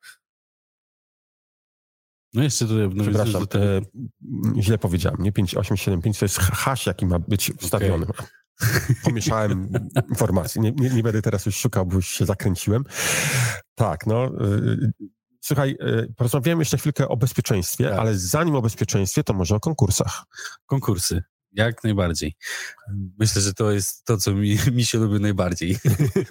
No 2.33 2.43
jeszcze 2.43 2.67
tutaj... 2.67 2.89
No 2.95 3.03
Przepraszam, 3.03 3.43
e, 3.55 3.81
źle 4.61 4.77
powiedziałem, 4.77 5.23
nie 5.23 5.31
5, 5.31 5.55
8, 5.55 5.77
7, 5.77 6.01
5, 6.01 6.19
to 6.19 6.25
jest 6.25 6.39
hash, 6.39 6.85
jaki 6.85 7.05
ma 7.05 7.19
być 7.19 7.51
wstawiony. 7.59 8.07
Okay. 8.07 8.27
Pomieszałem 9.03 9.69
informacje. 10.09 10.61
Nie, 10.61 10.71
nie, 10.71 10.89
nie, 10.89 11.03
będę 11.03 11.21
teraz 11.21 11.45
już 11.45 11.55
szukał, 11.55 11.85
bo 11.85 11.95
już 11.95 12.07
się 12.07 12.25
zakręciłem. 12.25 12.83
Tak, 13.75 14.07
no. 14.07 14.25
Y, 14.25 14.91
słuchaj, 15.41 15.77
y, 15.81 16.13
porozmawiamy 16.17 16.61
jeszcze 16.61 16.77
chwilkę 16.77 17.07
o 17.07 17.17
bezpieczeństwie, 17.17 17.89
tak. 17.89 17.99
ale 17.99 18.17
zanim 18.17 18.55
o 18.55 18.61
bezpieczeństwie, 18.61 19.23
to 19.23 19.33
może 19.33 19.55
o 19.55 19.59
konkursach. 19.59 20.23
Konkursy. 20.65 21.23
Jak 21.53 21.83
najbardziej. 21.83 22.35
Myślę, 23.19 23.41
że 23.41 23.53
to 23.53 23.71
jest 23.71 24.05
to, 24.05 24.17
co 24.17 24.33
mi, 24.33 24.57
mi 24.71 24.85
się 24.85 24.97
lubi 24.97 25.19
najbardziej. 25.19 25.77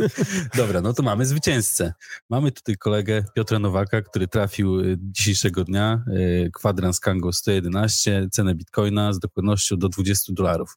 Dobra, 0.57 0.81
no 0.81 0.92
to 0.92 1.02
mamy 1.02 1.26
zwycięzcę. 1.26 1.92
Mamy 2.31 2.52
tutaj 2.52 2.76
kolegę 2.76 3.24
Piotra 3.35 3.59
Nowaka, 3.59 4.02
który 4.02 4.28
trafił 4.28 4.81
y, 4.81 4.96
dzisiejszego 5.00 5.64
dnia, 5.64 6.04
y, 6.09 6.50
kwadrans 6.54 7.00
Kango 7.00 7.33
111, 7.33 8.28
cenę 8.33 8.54
bitcoina 8.54 9.12
z 9.12 9.18
dokładnością 9.18 9.76
do 9.76 9.88
20 9.88 10.33
dolarów. 10.33 10.76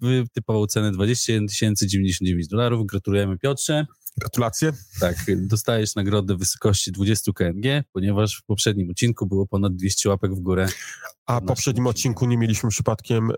Wytypował 0.00 0.66
cenę 0.66 0.92
21 0.92 1.76
099 1.88 2.48
dolarów. 2.48 2.86
Gratulujemy 2.86 3.38
Piotrze. 3.38 3.86
Gratulacje. 4.16 4.72
Tak, 5.00 5.16
dostajesz 5.36 5.94
nagrodę 5.94 6.34
w 6.34 6.38
wysokości 6.38 6.92
20 6.92 7.32
KNG, 7.32 7.84
ponieważ 7.92 8.36
w 8.36 8.44
poprzednim 8.44 8.90
odcinku 8.90 9.26
było 9.26 9.46
ponad 9.46 9.76
200 9.76 10.08
łapek 10.08 10.34
w 10.34 10.40
górę. 10.40 10.68
A 11.26 11.40
w 11.40 11.44
poprzednim 11.44 11.86
odcinku 11.86 12.26
nie 12.26 12.38
mieliśmy 12.38 12.70
przypadkiem 12.70 13.30
e, 13.30 13.34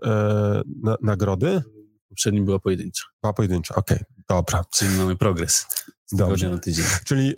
na, 0.83 0.97
nagrody? 1.01 1.63
W 2.05 2.09
poprzednim 2.09 2.45
była 2.45 2.59
pojedyncza. 2.59 3.03
Była 3.21 3.33
pojedyncza, 3.33 3.75
okej, 3.75 3.97
okay, 3.97 4.23
dobra. 4.29 4.65
Czyli 4.73 4.97
mamy 4.97 5.15
progres. 5.15 5.67
Dobrze. 6.11 6.49
Na 6.49 6.57
tydzień. 6.57 6.85
Czyli 7.05 7.29
e, 7.29 7.33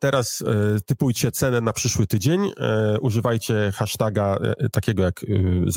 teraz 0.00 0.42
e, 0.42 0.80
typujcie 0.86 1.32
cenę 1.32 1.60
na 1.60 1.72
przyszły 1.72 2.06
tydzień, 2.06 2.50
e, 2.56 3.00
używajcie 3.00 3.72
hashtaga 3.74 4.38
takiego 4.72 5.02
jak, 5.02 5.26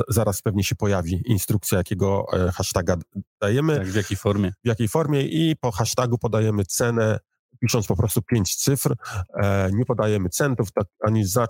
zaraz 0.10 0.42
pewnie 0.42 0.64
się 0.64 0.76
pojawi 0.76 1.22
instrukcja, 1.26 1.78
jakiego 1.78 2.26
hashtaga 2.54 2.96
dajemy. 3.42 3.78
Tak, 3.78 3.88
w 3.88 3.96
jakiej 3.96 4.18
formie. 4.18 4.54
W 4.64 4.68
jakiej 4.68 4.88
formie 4.88 5.22
i 5.22 5.56
po 5.56 5.72
hashtagu 5.72 6.18
podajemy 6.18 6.66
cenę 6.66 7.20
pisząc 7.62 7.88
po 7.88 7.96
prostu 7.96 8.22
pięć 8.22 8.56
cyfr, 8.56 8.96
e, 9.34 9.72
nie 9.74 9.86
podajemy 9.86 10.30
centów 10.30 10.72
tak, 10.72 10.88
ani 11.00 11.26
za, 11.26 11.48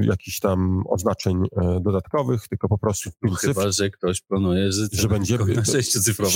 jakichś 0.00 0.40
tam 0.40 0.82
oznaczeń 0.86 1.36
e, 1.56 1.80
dodatkowych, 1.80 2.48
tylko 2.48 2.68
po 2.68 2.78
prostu 2.78 3.10
pięć 3.22 3.38
cyfr. 3.38 3.54
Chyba, 3.54 3.72
że 3.72 3.90
ktoś 3.90 4.20
planuje, 4.20 4.72
że, 4.72 4.86
że 4.92 5.08
będzie 5.08 5.38
na 5.38 5.64
sześciocyfrowo. 5.64 6.30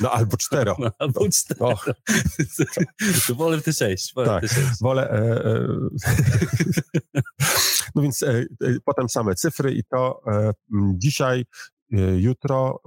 No 0.00 0.10
albo 0.10 0.36
cztero. 0.36 0.76
No, 0.78 0.90
albo 0.98 1.28
cztero. 1.28 1.66
Och. 1.66 1.86
To 3.26 3.34
wolę 3.34 3.60
te 3.60 3.72
sześć. 3.72 4.14
Wolę 4.14 4.28
tak, 4.28 4.42
te 4.42 4.48
sześć. 4.48 4.80
wolę... 4.80 5.10
E, 5.10 5.44
e 5.44 5.66
no 7.94 8.02
więc 8.02 8.22
e, 8.22 8.44
potem 8.84 9.08
same 9.08 9.34
cyfry 9.34 9.72
i 9.72 9.84
to 9.84 10.22
dzisiaj 10.94 11.44
Jutro 12.16 12.80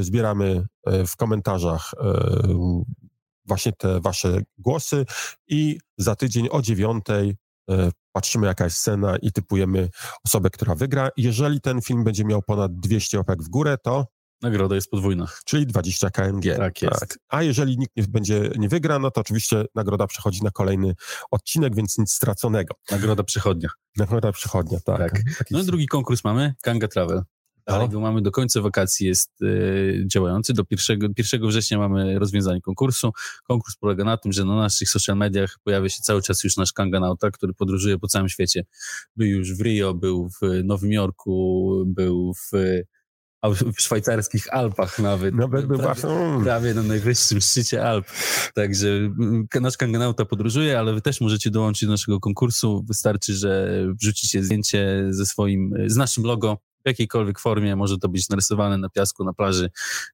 zbieramy 0.00 0.66
w 1.06 1.16
komentarzach 1.16 1.94
właśnie 3.46 3.72
te 3.72 4.00
wasze 4.00 4.40
głosy 4.58 5.06
i 5.48 5.78
za 5.98 6.16
tydzień 6.16 6.48
o 6.50 6.62
dziewiątej 6.62 7.36
e, 7.70 7.90
patrzymy 8.12 8.46
jaka 8.46 8.64
jest 8.64 8.82
cena 8.82 9.16
i 9.16 9.32
typujemy 9.32 9.88
osobę, 10.24 10.50
która 10.50 10.74
wygra. 10.74 11.08
Jeżeli 11.16 11.60
ten 11.60 11.80
film 11.80 12.04
będzie 12.04 12.24
miał 12.24 12.42
ponad 12.42 12.80
200 12.80 13.18
łapek 13.18 13.42
w 13.42 13.48
górę, 13.48 13.76
to 13.82 14.06
Nagroda 14.42 14.74
jest 14.74 14.90
podwójna. 14.90 15.26
Czyli 15.44 15.66
20 15.66 16.10
KNG. 16.10 16.56
Tak 16.56 16.82
jest. 16.82 17.00
Tak. 17.00 17.18
A 17.28 17.42
jeżeli 17.42 17.78
nikt 17.78 17.96
nie, 17.96 18.02
będzie, 18.02 18.50
nie 18.58 18.68
wygra, 18.68 18.98
no 18.98 19.10
to 19.10 19.20
oczywiście 19.20 19.64
nagroda 19.74 20.06
przechodzi 20.06 20.42
na 20.42 20.50
kolejny 20.50 20.94
odcinek, 21.30 21.74
więc 21.74 21.98
nic 21.98 22.12
straconego. 22.12 22.74
Nagroda 22.90 23.22
przychodnia. 23.22 23.68
Nagroda 23.96 24.32
przychodnia, 24.32 24.78
tak. 24.84 24.98
tak. 24.98 25.50
No 25.50 25.60
i 25.60 25.64
drugi 25.64 25.86
konkurs 25.86 26.24
mamy, 26.24 26.54
Kanga 26.62 26.88
Travel. 26.88 27.22
Ale 27.66 27.88
go 27.88 28.00
mamy 28.00 28.22
do 28.22 28.30
końca 28.30 28.60
wakacji 28.60 29.06
jest 29.06 29.42
y, 29.42 30.04
działający. 30.06 30.52
Do 30.52 30.62
1, 30.70 31.14
1 31.18 31.48
września 31.48 31.78
mamy 31.78 32.18
rozwiązanie 32.18 32.60
konkursu. 32.60 33.12
Konkurs 33.48 33.76
polega 33.76 34.04
na 34.04 34.16
tym, 34.16 34.32
że 34.32 34.44
na 34.44 34.56
naszych 34.56 34.88
social 34.88 35.16
mediach 35.16 35.56
pojawia 35.64 35.88
się 35.88 36.02
cały 36.02 36.22
czas 36.22 36.44
już 36.44 36.56
nasz 36.56 36.72
kanganauta, 36.72 37.30
który 37.30 37.54
podróżuje 37.54 37.98
po 37.98 38.08
całym 38.08 38.28
świecie. 38.28 38.64
Był 39.16 39.26
już 39.26 39.54
w 39.54 39.60
Rio, 39.60 39.94
był 39.94 40.28
w 40.28 40.64
Nowym 40.64 40.92
Jorku, 40.92 41.84
był 41.86 42.32
w 42.34 42.50
w 43.54 43.80
szwajcarskich 43.80 44.54
Alpach 44.54 44.98
nawet. 44.98 45.34
Nawet 45.34 45.66
by 45.66 45.78
prawie, 45.78 46.00
prawie 46.44 46.74
na 46.74 46.82
najwyższym 46.82 47.40
szczycie 47.40 47.88
Alp. 47.88 48.06
Także 48.54 48.88
mm, 48.88 49.46
nasz 49.60 49.76
kanganauta 49.76 50.24
podróżuje, 50.24 50.78
ale 50.78 50.94
wy 50.94 51.00
też 51.00 51.20
możecie 51.20 51.50
dołączyć 51.50 51.86
do 51.86 51.92
naszego 51.92 52.20
konkursu. 52.20 52.84
Wystarczy, 52.88 53.34
że 53.34 53.82
wrzucicie 54.00 54.42
zdjęcie 54.42 55.06
ze 55.10 55.26
swoim, 55.26 55.70
z 55.86 55.96
naszym 55.96 56.24
logo 56.24 56.58
w 56.86 56.88
jakiejkolwiek 56.88 57.40
formie. 57.40 57.76
Może 57.76 57.98
to 57.98 58.08
być 58.08 58.28
narysowane 58.28 58.78
na 58.78 58.88
piasku, 58.88 59.24
na 59.24 59.32
plaży, 59.32 59.70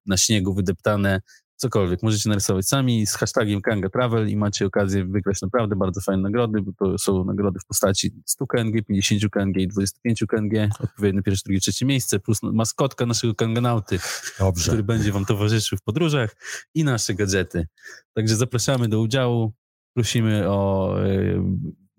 na 0.07 0.17
śniegu, 0.17 0.55
wydeptane 0.55 1.21
cokolwiek. 1.57 2.03
Możecie 2.03 2.29
narysować 2.29 2.67
sami 2.67 3.07
z 3.07 3.15
hashtagiem 3.15 3.61
Kanga 3.61 3.89
Travel 3.89 4.29
i 4.29 4.37
macie 4.37 4.67
okazję 4.67 5.05
wygrać 5.05 5.43
naprawdę 5.43 5.77
bardzo 5.77 6.01
fajne 6.01 6.23
nagrody, 6.23 6.63
bo 6.63 6.73
to 6.73 6.99
są 6.99 7.25
nagrody 7.25 7.61
w 7.61 7.67
postaci 7.67 8.11
100 8.27 8.47
KNG, 8.47 8.83
50 8.87 9.33
KNG 9.33 9.57
i 9.57 9.69
25 9.69 10.25
KNG, 10.29 10.69
odpowiednio 10.81 11.23
pierwsze, 11.23 11.43
drugie, 11.45 11.61
trzecie 11.61 11.87
miejsce, 11.87 12.21
plus 12.21 12.43
maskotka 12.43 13.07
naszego 13.07 13.35
Kanganauty, 13.35 13.99
Dobrze. 14.39 14.71
który 14.71 14.83
będzie 14.83 15.13
wam 15.13 15.25
towarzyszył 15.25 15.79
w 15.79 15.83
podróżach 15.83 16.37
i 16.75 16.85
nasze 16.85 17.15
gadżety. 17.15 17.67
Także 18.15 18.37
zapraszamy 18.37 18.89
do 18.89 19.01
udziału. 19.01 19.53
Prosimy 19.95 20.51
o 20.51 20.97
e, 21.05 21.45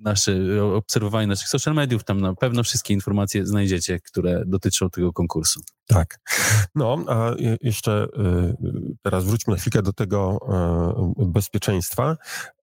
nasze, 0.04 0.64
obserwowanie 0.64 1.28
naszych 1.28 1.48
social 1.48 1.74
mediów, 1.74 2.04
tam 2.04 2.22
na 2.22 2.36
pewno 2.36 2.64
wszystkie 2.64 2.94
informacje 2.94 3.46
znajdziecie, 3.46 4.00
które 4.00 4.44
dotyczą 4.46 4.90
tego 4.90 5.14
konkursu. 5.14 5.62
Tak. 5.88 6.20
No, 6.76 6.98
a 7.08 7.32
jeszcze 7.62 8.04
y, 8.04 8.96
teraz 9.02 9.26
wróćmy 9.26 9.54
na 9.54 9.60
chwilkę 9.60 9.82
do 9.82 9.94
tego 9.94 10.38
e, 10.50 11.26
bezpieczeństwa. 11.26 12.18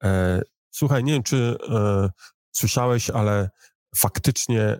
E, 0.04 0.42
słuchaj, 0.70 1.04
nie 1.04 1.12
wiem, 1.12 1.22
czy 1.22 1.56
e, 1.68 2.08
słyszałeś, 2.52 3.10
ale 3.10 3.50
faktycznie 3.96 4.78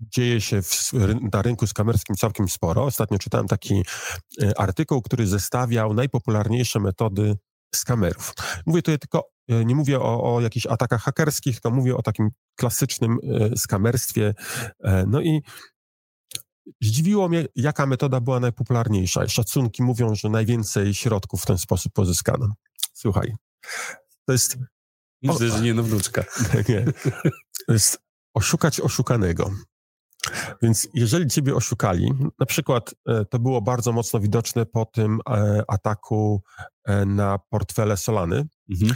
dzieje 0.00 0.40
się 0.40 0.62
w, 0.62 0.92
na 1.32 1.42
rynku 1.42 1.66
skamerskim 1.66 2.16
całkiem 2.16 2.48
sporo. 2.48 2.84
Ostatnio 2.84 3.18
czytałem 3.18 3.48
taki 3.48 3.82
artykuł, 4.56 5.02
który 5.02 5.26
zestawiał 5.26 5.94
najpopularniejsze 5.94 6.80
metody 6.80 7.36
skamerów. 7.74 8.34
Mówię 8.66 8.82
tutaj 8.82 8.98
tylko, 8.98 9.30
e, 9.48 9.64
nie 9.64 9.74
mówię 9.74 10.00
o, 10.00 10.34
o 10.34 10.40
jakichś 10.40 10.66
atakach 10.66 11.02
hakerskich, 11.02 11.60
to 11.60 11.70
mówię 11.70 11.96
o 11.96 12.02
takim 12.02 12.30
klasycznym 12.56 13.18
e, 13.22 13.56
skamerstwie. 13.56 14.34
E, 14.84 15.04
no 15.06 15.20
i 15.20 15.42
Zdziwiło 16.82 17.28
mnie, 17.28 17.46
jaka 17.54 17.86
metoda 17.86 18.20
była 18.20 18.40
najpopularniejsza. 18.40 19.28
Szacunki 19.28 19.82
mówią, 19.82 20.14
że 20.14 20.28
najwięcej 20.28 20.94
środków 20.94 21.42
w 21.42 21.46
ten 21.46 21.58
sposób 21.58 21.92
pozyskano. 21.92 22.54
Słuchaj, 22.94 23.34
to 24.26 24.32
jest... 24.32 24.58
Myślę, 25.22 25.48
że 25.48 25.60
nie 25.60 25.74
no 25.74 25.82
wnuczka. 25.82 26.24
Nie. 26.68 26.84
To 27.66 27.72
jest 27.72 27.98
oszukać 28.34 28.80
oszukanego. 28.80 29.50
Więc 30.62 30.88
jeżeli 30.94 31.26
ciebie 31.26 31.54
oszukali, 31.54 32.12
na 32.38 32.46
przykład 32.46 32.94
e, 33.08 33.24
to 33.24 33.38
było 33.38 33.62
bardzo 33.62 33.92
mocno 33.92 34.20
widoczne 34.20 34.66
po 34.66 34.84
tym 34.84 35.20
e, 35.30 35.62
ataku 35.68 36.42
e, 36.84 37.06
na 37.06 37.38
portfele 37.38 37.96
Solany, 37.96 38.46
mhm. 38.70 38.94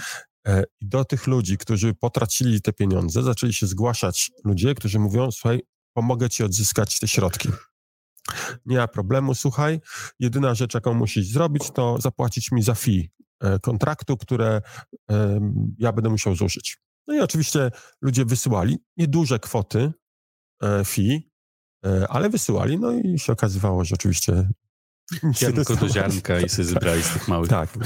i 0.80 0.86
do 0.86 1.04
tych 1.04 1.26
ludzi, 1.26 1.58
którzy 1.58 1.94
potracili 1.94 2.62
te 2.62 2.72
pieniądze, 2.72 3.22
zaczęli 3.22 3.52
się 3.52 3.66
zgłaszać 3.66 4.30
ludzie, 4.44 4.74
którzy 4.74 4.98
mówią, 4.98 5.30
słuchaj, 5.30 5.62
pomogę 5.92 6.28
ci 6.28 6.44
odzyskać 6.44 7.00
te 7.00 7.08
środki. 7.08 7.48
Nie 8.66 8.76
ma 8.76 8.88
problemu, 8.88 9.34
słuchaj, 9.34 9.80
jedyna 10.18 10.54
rzecz, 10.54 10.74
jaką 10.74 10.94
musisz 10.94 11.26
zrobić, 11.26 11.70
to 11.70 11.96
zapłacić 12.00 12.52
mi 12.52 12.62
za 12.62 12.74
fee 12.74 13.10
kontraktu, 13.62 14.16
które 14.16 14.60
ja 15.78 15.92
będę 15.92 16.10
musiał 16.10 16.34
zużyć. 16.34 16.78
No 17.06 17.14
i 17.14 17.20
oczywiście 17.20 17.70
ludzie 18.02 18.24
wysyłali 18.24 18.78
nieduże 18.96 19.38
kwoty, 19.38 19.92
fee, 20.84 21.30
e, 21.86 22.08
ale 22.08 22.30
wysyłali, 22.30 22.78
no 22.78 22.92
i 22.92 23.18
się 23.18 23.32
okazywało, 23.32 23.84
że 23.84 23.94
oczywiście... 23.94 24.48
Ziarnko 25.34 25.76
do 25.76 25.88
ziarnka 25.88 26.40
i 26.40 26.48
sobie 26.48 26.68
zebrali 26.68 27.02
z 27.02 27.12
tych 27.12 27.28
małych. 27.28 27.48
Tak. 27.48 27.78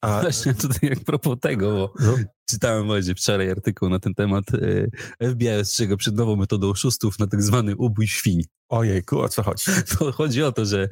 A... 0.00 0.20
Właśnie 0.22 0.54
tutaj 0.54 0.90
jak 0.90 1.00
propos 1.00 1.40
tego, 1.40 1.70
bo 1.70 2.04
no. 2.06 2.16
czytałem 2.50 2.86
właśnie 2.86 3.14
wczoraj 3.14 3.50
artykuł 3.50 3.88
na 3.88 3.98
ten 3.98 4.14
temat. 4.14 4.44
E, 5.20 5.30
FBI 5.30 5.48
ostrzega 5.48 5.96
przed 5.96 6.14
nową 6.14 6.36
metodą 6.36 6.70
oszustów 6.70 7.18
na 7.18 7.26
tak 7.26 7.42
zwany 7.42 7.76
ubój 7.76 8.08
świń. 8.08 8.42
Ojejku, 8.68 9.20
o 9.20 9.28
co 9.28 9.42
chodzi? 9.42 9.64
To 9.98 10.12
chodzi 10.12 10.42
o 10.42 10.52
to, 10.52 10.64
że 10.64 10.88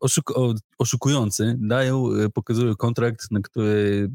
oszuk 0.00 0.32
oszukujący 0.78 1.56
dają, 1.58 2.04
pokazują 2.34 2.76
kontrakt, 2.76 3.30
na 3.30 3.40
który 3.40 4.10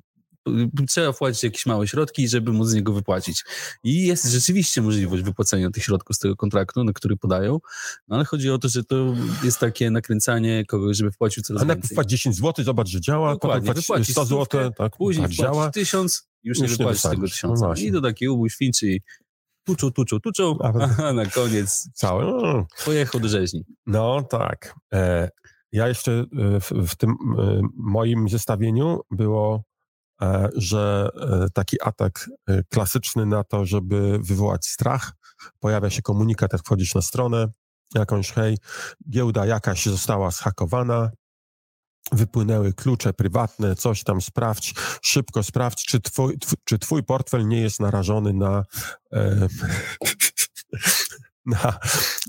trzeba 0.88 1.12
wpłacić 1.12 1.44
jakieś 1.44 1.66
małe 1.66 1.88
środki, 1.88 2.28
żeby 2.28 2.52
móc 2.52 2.70
z 2.70 2.74
niego 2.74 2.94
wypłacić. 2.94 3.44
I 3.84 4.06
jest 4.06 4.26
rzeczywiście 4.26 4.82
możliwość 4.82 5.24
wypłacenia 5.24 5.72
tych 5.72 5.84
środków 5.84 6.16
z 6.16 6.20
tego 6.20 6.36
kontraktu, 6.36 6.84
na 6.84 6.94
który 6.94 7.18
podają, 7.18 7.60
no 8.08 8.16
ale 8.16 8.26
chodzi 8.26 8.50
o 8.50 8.58
to, 8.58 8.70
że 8.70 8.84
to 8.84 9.16
jest 9.44 9.60
takie 9.60 9.92
nakręcanie 9.92 10.66
kogoś, 10.66 10.98
żeby 10.98 11.12
wpłacił 11.12 11.44
coraz 11.44 11.64
A 11.64 11.66
więcej. 11.66 11.90
A 11.92 11.94
wpłać 11.94 12.10
10 12.10 12.36
zł, 12.36 12.66
zobacz, 12.66 12.88
że 12.88 13.02
działa, 13.02 13.34
Dokładnie, 13.34 13.74
wypłacić 13.74 14.12
100 14.12 14.26
zł, 14.26 14.72
tak, 14.78 14.98
później 14.98 15.28
tak, 15.28 15.36
działa. 15.36 15.72
1000, 15.72 16.28
już, 16.44 16.60
już 16.60 16.70
nie 16.70 16.78
wypłacisz 16.78 17.02
tego 17.02 17.28
tysiąca. 17.28 17.68
No 17.68 17.74
I 17.74 17.92
do 17.92 18.02
takiej 18.02 18.28
ubój 18.28 18.50
świnczy 18.50 18.98
tuczą, 19.66 19.92
tuczą, 19.92 20.20
tuczą, 20.20 20.58
a 20.60 21.14
na 21.14 21.26
koniec 21.26 21.90
Całe. 21.94 22.26
No. 22.26 22.68
pojechał 22.86 23.22
do 23.22 23.28
rzeźni. 23.28 23.66
No 23.86 24.24
tak. 24.24 24.76
E, 24.94 25.30
ja 25.72 25.88
jeszcze 25.88 26.12
e, 26.12 26.60
w, 26.60 26.72
w 26.72 26.96
tym 26.96 27.10
e, 27.12 27.62
moim 27.76 28.30
zestawieniu 28.30 29.02
było 29.12 29.64
że 30.56 31.10
e, 31.16 31.48
taki 31.54 31.82
atak 31.82 32.30
e, 32.48 32.64
klasyczny 32.64 33.26
na 33.26 33.44
to, 33.44 33.66
żeby 33.66 34.20
wywołać 34.20 34.66
strach, 34.66 35.12
pojawia 35.60 35.90
się 35.90 36.02
komunikat, 36.02 36.54
jak 36.54 36.62
wchodzisz 36.62 36.96
na 36.96 37.02
stronę 37.02 37.48
jakąś, 37.96 38.32
hej, 38.32 38.58
giełda 39.10 39.46
jakaś 39.46 39.86
została 39.86 40.32
zhakowana, 40.32 41.12
wypłynęły 42.12 42.74
klucze 42.74 43.14
prywatne, 43.14 43.76
coś 43.76 44.04
tam 44.04 44.22
sprawdź, 44.22 44.74
szybko 45.02 45.44
sprawdź, 45.44 45.86
czy 45.86 46.02
twój, 46.02 46.38
czy 46.64 46.80
twój 46.80 47.04
portfel 47.04 47.48
nie 47.48 47.62
jest 47.62 47.80
narażony 47.80 48.34
na, 48.34 48.64
e, 49.14 49.48
na, 51.46 51.80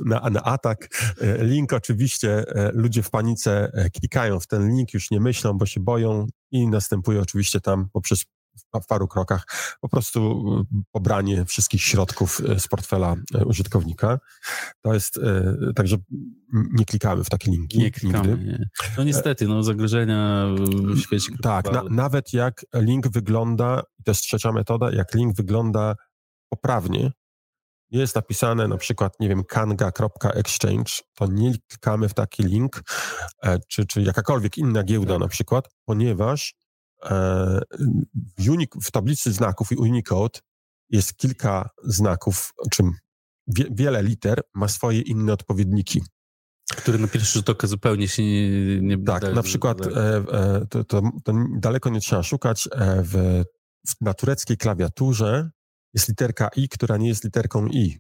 na, 0.05 0.31
na 0.31 0.43
atak. 0.43 0.89
Link 1.39 1.73
oczywiście, 1.73 2.45
ludzie 2.73 3.03
w 3.03 3.11
panice 3.11 3.73
klikają 3.95 4.41
w 4.41 4.47
ten 4.47 4.69
link, 4.69 4.95
już 4.95 5.11
nie 5.11 5.21
myślą, 5.21 5.53
bo 5.53 5.67
się 5.67 5.81
boją, 5.81 6.27
i 6.51 6.69
następuje 6.69 7.21
oczywiście 7.21 7.61
tam 7.61 7.89
poprzez 7.93 8.25
w 8.83 8.87
paru 8.87 9.09
krokach 9.09 9.47
po 9.81 9.89
prostu 9.89 10.45
pobranie 10.93 11.45
wszystkich 11.45 11.83
środków 11.83 12.43
z 12.59 12.69
portfela 12.69 13.15
użytkownika. 13.47 14.19
To 14.83 14.95
jest, 14.95 15.21
także 15.75 15.97
nie 16.53 16.85
klikamy 16.85 17.25
w 17.25 17.31
takie 17.31 17.51
linki. 17.51 17.79
Nie 17.79 17.91
klikamy, 17.91 18.39
nie. 18.45 18.69
No 18.99 19.05
niestety, 19.05 19.49
no 19.49 19.63
zagrożenia 19.63 20.47
w 20.95 20.99
świecie 20.99 21.33
Tak, 21.43 21.73
na, 21.73 21.83
nawet 21.91 22.33
jak 22.33 22.67
link 22.75 23.09
wygląda, 23.09 23.83
to 24.05 24.11
jest 24.11 24.23
trzecia 24.23 24.53
metoda, 24.53 24.93
jak 24.93 25.15
link 25.15 25.37
wygląda 25.37 25.95
poprawnie, 26.49 27.13
jest 27.91 28.15
napisane 28.15 28.69
na 28.69 28.77
przykład, 28.77 29.21
nie 29.21 29.29
wiem, 29.29 29.45
kanga.exchange, 29.45 30.93
to 31.15 31.27
nie 31.27 31.53
klikamy 31.69 32.09
w 32.09 32.15
taki 32.15 32.43
link, 32.43 32.83
e, 33.43 33.59
czy, 33.69 33.87
czy 33.87 34.03
jakakolwiek 34.03 34.59
inna 34.59 34.83
giełda 34.83 35.13
tak. 35.13 35.21
na 35.21 35.29
przykład, 35.29 35.69
ponieważ 35.85 36.55
e, 37.05 37.61
w, 38.39 38.67
w 38.83 38.91
tablicy 38.91 39.33
znaków 39.33 39.73
i 39.73 39.77
Unicode 39.77 40.41
jest 40.91 41.17
kilka 41.17 41.71
znaków, 41.85 42.53
czym 42.71 42.93
wie, 43.47 43.65
wiele 43.71 44.03
liter 44.03 44.41
ma 44.55 44.69
swoje 44.69 45.01
inne 45.01 45.33
odpowiedniki. 45.33 46.03
Które 46.77 46.99
na 46.99 47.09
pierwszy 47.09 47.33
rzut 47.33 47.51
oka 47.51 47.67
zupełnie 47.67 48.09
się 48.09 48.23
nie... 48.23 48.81
nie 48.81 49.05
tak, 49.05 49.35
na 49.35 49.43
przykład 49.43 49.87
e, 49.87 49.89
e, 49.89 50.67
to, 50.71 50.85
to, 50.85 51.03
to, 51.25 51.33
daleko 51.59 51.91
nie 51.91 52.01
trzeba 52.01 52.23
szukać. 52.23 52.69
E, 52.73 53.03
w, 53.03 53.45
w, 53.89 53.95
na 54.01 54.15
tureckiej 54.15 54.57
klawiaturze 54.57 55.51
jest 55.97 56.09
literka 56.09 56.49
I, 56.57 56.69
która 56.69 56.97
nie 56.97 57.09
jest 57.09 57.25
literką 57.25 57.67
I. 57.67 57.99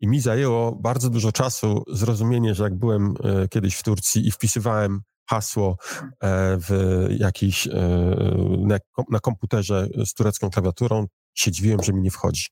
I 0.00 0.08
mi 0.08 0.20
zajęło 0.20 0.72
bardzo 0.72 1.10
dużo 1.10 1.32
czasu 1.32 1.84
zrozumienie, 1.88 2.54
że 2.54 2.64
jak 2.64 2.78
byłem 2.78 3.14
e, 3.24 3.48
kiedyś 3.48 3.74
w 3.74 3.82
Turcji 3.82 4.28
i 4.28 4.30
wpisywałem 4.30 5.00
hasło 5.28 5.76
e, 6.00 6.56
w 6.58 6.70
jakiś, 7.18 7.66
e, 7.66 7.70
na, 9.10 9.20
komputerze 9.20 9.88
z 10.06 10.14
turecką 10.14 10.50
klawiaturą, 10.50 11.06
się 11.34 11.50
dziwiłem, 11.50 11.82
że 11.82 11.92
mi 11.92 12.02
nie 12.02 12.10
wchodzi. 12.10 12.46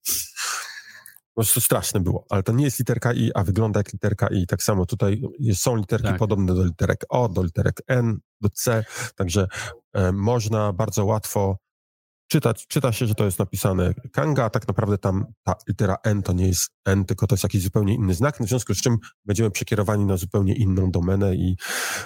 Po 1.34 1.42
prostu 1.42 1.60
straszne 1.60 2.00
było, 2.00 2.24
ale 2.30 2.42
to 2.42 2.52
nie 2.52 2.64
jest 2.64 2.78
literka 2.78 3.12
I, 3.12 3.30
a 3.34 3.44
wygląda 3.44 3.80
jak 3.80 3.92
literka 3.92 4.28
I. 4.28 4.46
Tak 4.46 4.62
samo 4.62 4.86
tutaj 4.86 5.22
są 5.54 5.76
literki 5.76 6.08
tak. 6.08 6.18
podobne 6.18 6.54
do 6.54 6.64
literek 6.64 7.04
O, 7.08 7.28
do 7.28 7.42
literek 7.42 7.82
N, 7.86 8.18
do 8.40 8.48
C, 8.50 8.84
także 9.16 9.46
można 10.12 10.72
bardzo 10.72 11.04
łatwo 11.04 11.56
czytać, 12.28 12.66
czyta 12.66 12.92
się, 12.92 13.06
że 13.06 13.14
to 13.14 13.24
jest 13.24 13.38
napisane 13.38 13.94
Kanga, 14.12 14.44
a 14.44 14.50
tak 14.50 14.68
naprawdę 14.68 14.98
tam 14.98 15.26
ta 15.44 15.54
litera 15.68 15.96
N 16.04 16.22
to 16.22 16.32
nie 16.32 16.46
jest 16.46 16.70
N, 16.86 17.04
tylko 17.04 17.26
to 17.26 17.34
jest 17.34 17.42
jakiś 17.42 17.62
zupełnie 17.62 17.94
inny 17.94 18.14
znak, 18.14 18.38
w 18.40 18.48
związku 18.48 18.74
z 18.74 18.82
czym 18.82 18.96
będziemy 19.24 19.50
przekierowani 19.50 20.04
na 20.04 20.16
zupełnie 20.16 20.54
inną 20.54 20.90
domenę 20.90 21.34
i 21.34 21.56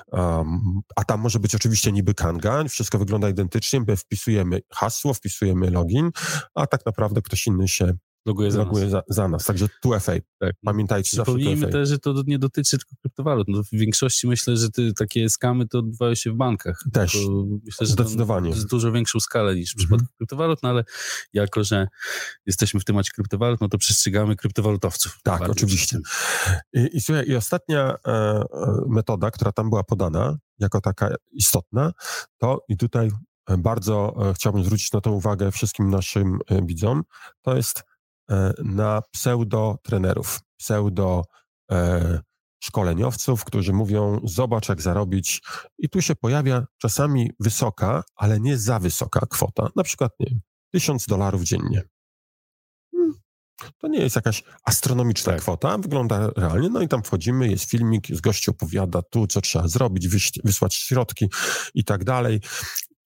um, 0.07 0.81
a 0.97 1.05
tam 1.05 1.21
może 1.21 1.39
być 1.39 1.55
oczywiście 1.55 1.93
niby 1.93 2.15
Kanga, 2.15 2.65
wszystko 2.65 2.99
wygląda 2.99 3.29
identycznie, 3.29 3.81
my 3.89 3.97
wpisujemy 3.97 4.61
hasło, 4.73 5.15
wpisujemy 5.15 5.71
login, 5.71 6.11
a 6.55 6.67
tak 6.67 6.87
naprawdę 6.87 7.23
ktoś 7.23 7.47
inny 7.47 7.69
się 7.69 7.93
loguje 8.27 8.51
za 8.51 8.59
loguje 8.59 8.85
nas. 8.85 8.93
Za, 8.93 9.03
za, 9.09 9.29
nas. 9.29 9.45
Także 9.45 9.69
2FA. 9.85 10.21
Tak. 10.39 10.55
Pamiętajcie 10.65 11.17
Przypomnijmy 11.17 11.69
też, 11.69 11.89
że 11.89 11.99
to 11.99 12.15
nie 12.27 12.39
dotyczy 12.39 12.79
tylko 12.79 12.95
kryptowalut. 13.01 13.49
No, 13.49 13.63
w 13.63 13.71
większości 13.71 14.29
myślę, 14.29 14.57
że 14.57 14.71
ty, 14.71 14.93
takie 14.93 15.31
skamy 15.31 15.69
to 15.69 15.79
odbywają 15.79 16.15
się 16.15 16.31
w 16.31 16.35
bankach. 16.35 16.85
Też. 16.93 17.19
myślę, 17.65 17.87
że 17.87 17.93
Zdecydowanie. 17.93 18.51
Jest 18.51 18.71
dużo 18.71 18.93
większą 18.93 19.21
skalę 19.21 19.55
niż 19.55 19.75
w 19.75 19.81
mhm. 19.81 19.89
przypadku 19.89 20.17
kryptowalut, 20.17 20.63
no 20.63 20.69
ale 20.69 20.85
jako, 21.33 21.65
że 21.65 21.89
jesteśmy 22.47 22.81
w 22.81 22.85
temacie 22.85 23.11
kryptowalut, 23.15 23.61
no 23.61 23.69
to 23.69 23.79
przestrzegamy 23.79 24.37
kryptowalutowców. 24.37 25.19
Tak, 25.23 25.51
oczywiście. 25.51 25.99
I, 26.73 26.89
I, 26.93 27.01
słuchaj, 27.01 27.29
i 27.29 27.37
ostatnia 27.37 27.95
e, 28.07 28.11
e, 28.11 28.45
metoda, 28.89 29.31
która 29.31 29.53
tam 29.53 29.71
była 29.71 29.85
podana, 29.85 30.37
jako 30.59 30.81
taka 30.81 31.15
istotna, 31.33 31.93
to 32.39 32.65
i 32.69 32.77
tutaj 32.77 33.11
bardzo 33.59 34.15
e, 34.31 34.35
chciałbym 34.35 34.65
zwrócić 34.65 34.93
na 34.93 35.01
to 35.01 35.13
uwagę 35.13 35.51
wszystkim 35.51 35.91
naszym 35.91 36.39
e, 36.49 36.67
widzom, 36.67 37.03
to 37.43 37.57
jest 37.57 37.83
na 38.65 39.03
pseudo-trenerów, 39.13 40.41
pseudo-szkoleniowców, 40.57 43.45
którzy 43.45 43.73
mówią, 43.73 44.21
zobacz 44.25 44.69
jak 44.69 44.83
zarobić. 44.83 45.43
I 45.79 45.89
tu 45.89 46.03
się 46.03 46.15
pojawia 46.15 46.67
czasami 46.79 47.31
wysoka, 47.41 48.03
ale 48.17 48.41
nie 48.41 48.59
za 48.59 48.79
wysoka 48.79 49.21
kwota, 49.31 49.69
na 49.77 49.83
przykład, 49.83 50.13
nie 50.21 50.27
tysiąc 50.73 51.07
dolarów 51.07 51.43
dziennie. 51.43 51.83
Hmm, 52.97 53.15
to 53.79 53.89
nie 53.89 53.99
jest 53.99 54.17
jakaś 54.17 54.45
astronomiczna 54.65 55.33
tak. 55.33 55.43
kwota, 55.43 55.79
wygląda 55.79 56.31
realnie. 56.37 56.69
No 56.69 56.81
i 56.81 56.89
tam 56.89 57.03
wchodzimy, 57.03 57.49
jest 57.49 57.65
filmik, 57.65 58.09
z 58.09 58.21
gościu 58.21 58.51
opowiada 58.51 59.03
tu, 59.03 59.27
co 59.27 59.41
trzeba 59.41 59.69
zrobić, 59.69 60.09
wysłać 60.45 60.75
środki 60.75 61.31
i 61.75 61.85
tak 61.85 62.05
dalej. 62.05 62.41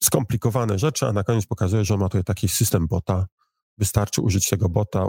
Skomplikowane 0.03 0.79
rzeczy, 0.79 1.07
a 1.07 1.13
na 1.13 1.25
koniec 1.25 1.47
pokazuje, 1.47 1.85
że 1.85 1.95
on 1.95 2.01
ma 2.01 2.09
tutaj 2.09 2.25
taki 2.25 2.49
system 2.49 2.87
bota, 2.87 3.27
Wystarczy 3.79 4.21
użyć 4.21 4.49
tego 4.49 4.69
bota, 4.69 5.07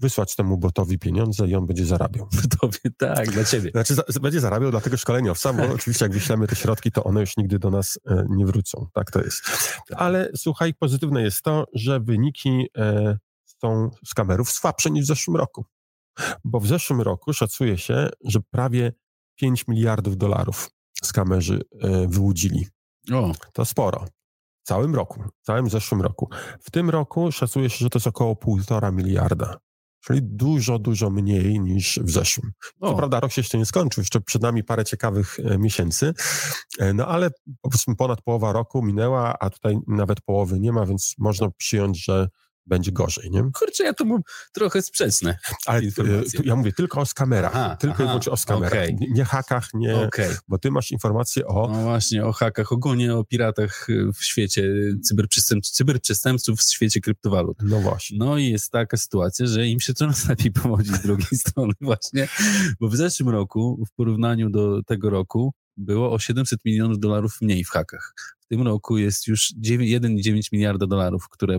wysłać 0.00 0.36
temu 0.36 0.58
botowi 0.58 0.98
pieniądze 0.98 1.48
i 1.48 1.54
on 1.54 1.66
będzie 1.66 1.86
zarabiał. 1.86 2.28
Botowi, 2.42 2.78
tak, 2.98 3.30
dla 3.30 3.44
ciebie. 3.44 3.70
Znaczy, 3.74 3.94
za, 3.94 4.02
będzie 4.20 4.40
zarabiał 4.40 4.70
dla 4.70 4.80
tego 4.80 4.96
szkoleniowca, 4.96 5.52
bo 5.52 5.62
oczywiście 5.74 6.04
jak 6.04 6.12
wyślemy 6.12 6.46
te 6.46 6.56
środki, 6.56 6.92
to 6.92 7.04
one 7.04 7.20
już 7.20 7.36
nigdy 7.36 7.58
do 7.58 7.70
nas 7.70 7.98
e, 8.06 8.26
nie 8.30 8.46
wrócą. 8.46 8.86
Tak 8.92 9.10
to 9.10 9.20
jest. 9.20 9.42
Ale 9.96 10.30
słuchaj, 10.36 10.74
pozytywne 10.74 11.22
jest 11.22 11.42
to, 11.42 11.66
że 11.72 12.00
wyniki 12.00 12.66
e, 12.76 13.18
są 13.62 13.90
z 14.06 14.14
kamerów 14.14 14.50
słabsze 14.50 14.90
niż 14.90 15.04
w 15.04 15.08
zeszłym 15.08 15.36
roku. 15.36 15.64
Bo 16.44 16.60
w 16.60 16.66
zeszłym 16.66 17.00
roku 17.00 17.32
szacuje 17.32 17.78
się, 17.78 18.08
że 18.24 18.40
prawie 18.50 18.92
5 19.36 19.68
miliardów 19.68 20.16
dolarów 20.16 20.70
skamerzy 21.04 21.60
e, 21.80 22.08
wyłudzili. 22.08 22.66
O. 23.12 23.32
To 23.52 23.64
sporo 23.64 24.04
całym 24.62 24.94
roku, 24.94 25.22
w 25.42 25.46
całym 25.46 25.70
zeszłym 25.70 26.02
roku. 26.02 26.28
W 26.60 26.70
tym 26.70 26.90
roku 26.90 27.32
szacuje 27.32 27.70
się, 27.70 27.78
że 27.78 27.90
to 27.90 27.98
jest 27.98 28.06
około 28.06 28.36
półtora 28.36 28.90
miliarda. 28.90 29.56
Czyli 30.04 30.22
dużo, 30.22 30.78
dużo 30.78 31.10
mniej 31.10 31.60
niż 31.60 32.00
w 32.02 32.10
zeszłym. 32.10 32.52
Co 32.80 32.94
prawda 32.94 33.20
rok 33.20 33.32
się 33.32 33.40
jeszcze 33.40 33.58
nie 33.58 33.66
skończył, 33.66 34.00
jeszcze 34.00 34.20
przed 34.20 34.42
nami 34.42 34.64
parę 34.64 34.84
ciekawych 34.84 35.40
e, 35.40 35.58
miesięcy, 35.58 36.14
e, 36.78 36.92
no 36.92 37.06
ale 37.06 37.30
powiedzmy 37.60 37.96
ponad 37.96 38.22
połowa 38.22 38.52
roku 38.52 38.82
minęła, 38.82 39.38
a 39.38 39.50
tutaj 39.50 39.78
nawet 39.86 40.20
połowy 40.20 40.60
nie 40.60 40.72
ma, 40.72 40.86
więc 40.86 41.14
można 41.18 41.50
przyjąć, 41.50 42.04
że 42.04 42.28
będzie 42.70 42.92
gorzej, 42.92 43.30
nie? 43.30 43.50
Kurczę, 43.54 43.84
ja 43.84 43.94
to 43.94 44.04
mam 44.04 44.22
trochę 44.52 44.82
sprzeczne 44.82 45.38
Ale 45.66 45.78
e, 45.78 45.84
informacje. 45.84 46.40
ja 46.44 46.56
mówię 46.56 46.72
tylko 46.72 47.00
o 47.00 47.06
skamerach, 47.06 47.50
aha, 47.54 47.76
tylko 47.76 47.94
aha, 47.94 48.04
i 48.04 48.06
wyłącznie 48.06 48.32
o 48.32 48.36
skamerach, 48.36 48.72
okay. 48.72 48.92
nie, 49.00 49.06
nie 49.10 49.24
hakach, 49.24 49.68
nie, 49.74 49.96
okay. 49.96 50.36
bo 50.48 50.58
ty 50.58 50.70
masz 50.70 50.90
informacje 50.90 51.46
o... 51.46 51.68
No 51.72 51.82
właśnie, 51.82 52.24
o 52.24 52.32
hakach, 52.32 52.72
ogólnie 52.72 53.14
o 53.14 53.24
piratach 53.24 53.86
e, 53.90 54.12
w 54.12 54.24
świecie 54.24 54.72
cyberprzestępców, 55.04 55.72
cyberprzestępców 55.72 56.60
w 56.60 56.72
świecie 56.72 57.00
kryptowalut. 57.00 57.56
No 57.62 57.80
właśnie. 57.80 58.18
No 58.18 58.38
i 58.38 58.50
jest 58.50 58.70
taka 58.70 58.96
sytuacja, 58.96 59.46
że 59.46 59.66
im 59.66 59.80
się 59.80 59.94
coraz 59.94 60.28
lepiej 60.28 60.52
powodzi 60.52 60.90
z 60.90 61.02
drugiej 61.02 61.38
strony 61.46 61.72
właśnie, 61.80 62.28
bo 62.80 62.88
w 62.88 62.96
zeszłym 62.96 63.28
roku, 63.28 63.84
w 63.88 63.94
porównaniu 63.94 64.50
do 64.50 64.82
tego 64.82 65.10
roku, 65.10 65.52
było 65.76 66.12
o 66.12 66.18
700 66.18 66.64
milionów 66.64 66.98
dolarów 66.98 67.36
mniej 67.40 67.64
w 67.64 67.70
hakach. 67.70 68.14
W 68.40 68.46
tym 68.46 68.62
roku 68.62 68.98
jest 68.98 69.26
już 69.26 69.52
1,9 69.62 70.52
miliarda 70.52 70.86
dolarów, 70.86 71.28
które 71.28 71.58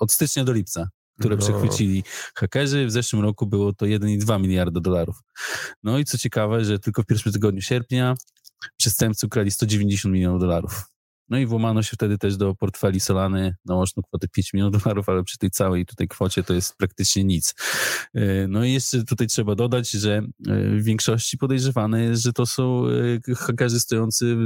od 0.00 0.12
stycznia 0.12 0.44
do 0.44 0.52
lipca, 0.52 0.88
które 1.20 1.36
no. 1.36 1.42
przechwycili 1.42 2.04
hakerzy. 2.34 2.86
W 2.86 2.90
zeszłym 2.90 3.22
roku 3.22 3.46
było 3.46 3.72
to 3.72 3.86
1,2 3.86 4.40
miliarda 4.40 4.80
dolarów. 4.80 5.20
No 5.82 5.98
i 5.98 6.04
co 6.04 6.18
ciekawe, 6.18 6.64
że 6.64 6.78
tylko 6.78 7.02
w 7.02 7.06
pierwszym 7.06 7.32
tygodniu 7.32 7.60
sierpnia 7.62 8.14
przestępcy 8.76 9.26
ukradli 9.26 9.50
190 9.50 10.14
milionów 10.14 10.40
dolarów. 10.40 10.84
No 11.28 11.38
i 11.38 11.46
włamano 11.46 11.82
się 11.82 11.90
wtedy 11.94 12.18
też 12.18 12.36
do 12.36 12.54
portfeli 12.54 13.00
Solany 13.00 13.54
na 13.64 13.74
łączną 13.74 14.02
kwotę 14.02 14.28
5 14.28 14.52
milionów 14.52 14.82
dolarów, 14.82 15.08
ale 15.08 15.24
przy 15.24 15.38
tej 15.38 15.50
całej 15.50 15.86
tutaj 15.86 16.08
kwocie 16.08 16.42
to 16.42 16.54
jest 16.54 16.76
praktycznie 16.76 17.24
nic. 17.24 17.54
Y, 18.16 18.46
no 18.48 18.64
i 18.64 18.72
jeszcze 18.72 19.04
tutaj 19.04 19.26
trzeba 19.26 19.54
dodać, 19.54 19.90
że 19.90 20.18
y, 20.18 20.80
w 20.80 20.84
większości 20.84 21.38
podejrzewane 21.38 22.02
jest, 22.02 22.22
że 22.22 22.32
to 22.32 22.46
są 22.46 22.84
hakerzy 23.36 23.80
stojący, 23.80 24.36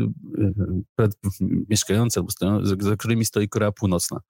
mieszkający 1.69 2.21
albo 2.21 2.31
stojący, 2.31 2.77
za 2.81 2.97
którymi 2.97 3.25
stoi 3.25 3.49
Korea 3.49 3.73
Północna. 3.73 4.21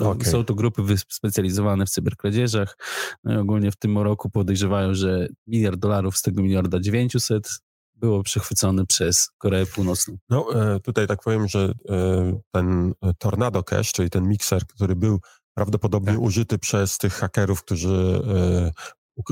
Okay. 0.00 0.30
Są 0.30 0.44
to 0.44 0.54
grupy 0.54 0.82
specjalizowane 1.08 1.86
w 1.86 1.90
cyberkradzieżach. 1.90 2.76
No 3.24 3.34
i 3.34 3.36
ogólnie 3.36 3.70
w 3.70 3.76
tym 3.76 3.98
roku 3.98 4.30
podejrzewają, 4.30 4.94
że 4.94 5.28
miliard 5.46 5.78
dolarów 5.80 6.16
z 6.16 6.22
tego 6.22 6.42
miliarda 6.42 6.80
900 6.80 7.48
było 7.94 8.22
przechwycone 8.22 8.86
przez 8.86 9.28
Koreę 9.38 9.66
Północną. 9.66 10.16
No 10.28 10.74
e, 10.74 10.80
tutaj 10.80 11.06
tak 11.06 11.22
powiem, 11.22 11.48
że 11.48 11.72
e, 11.88 12.40
ten 12.52 12.94
Tornado 13.18 13.62
Cash, 13.62 13.92
czyli 13.92 14.10
ten 14.10 14.28
mikser, 14.28 14.66
który 14.66 14.96
był 14.96 15.20
prawdopodobnie 15.54 16.12
tak. 16.12 16.20
użyty 16.20 16.58
przez 16.58 16.98
tych 16.98 17.12
hakerów, 17.12 17.62
którzy 17.62 18.22
e, 18.36 18.72